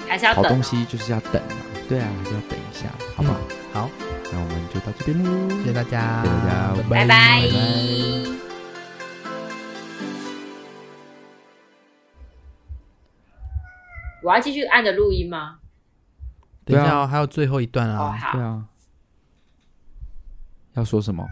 [0.07, 0.47] 还是要等、哦。
[0.47, 1.55] 好东西就是要等嘛，
[1.89, 3.39] 对啊，还是要等一下，好不好？
[3.49, 3.89] 嗯、好，
[4.31, 7.07] 那我们就到这边喽，谢谢大家，谢谢大家，拜拜。
[7.07, 8.48] 拜拜。
[14.23, 15.59] 我要继续按着录音吗？
[16.65, 17.99] 等一下、哦，还有最后一段啊。
[17.99, 18.65] 哦、对啊。
[20.73, 21.25] 要说什么？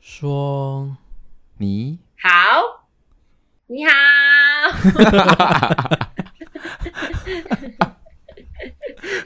[0.00, 0.96] 说
[1.58, 2.84] 你好，
[3.66, 3.92] 你好。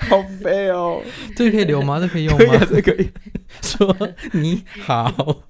[0.08, 1.02] 好废哦！
[1.34, 1.98] 这个可以留吗？
[1.98, 2.44] 这个可以用吗？
[2.64, 3.12] 这可以。
[3.60, 3.94] 说
[4.32, 5.08] 你好，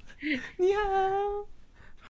[0.58, 1.46] 你好。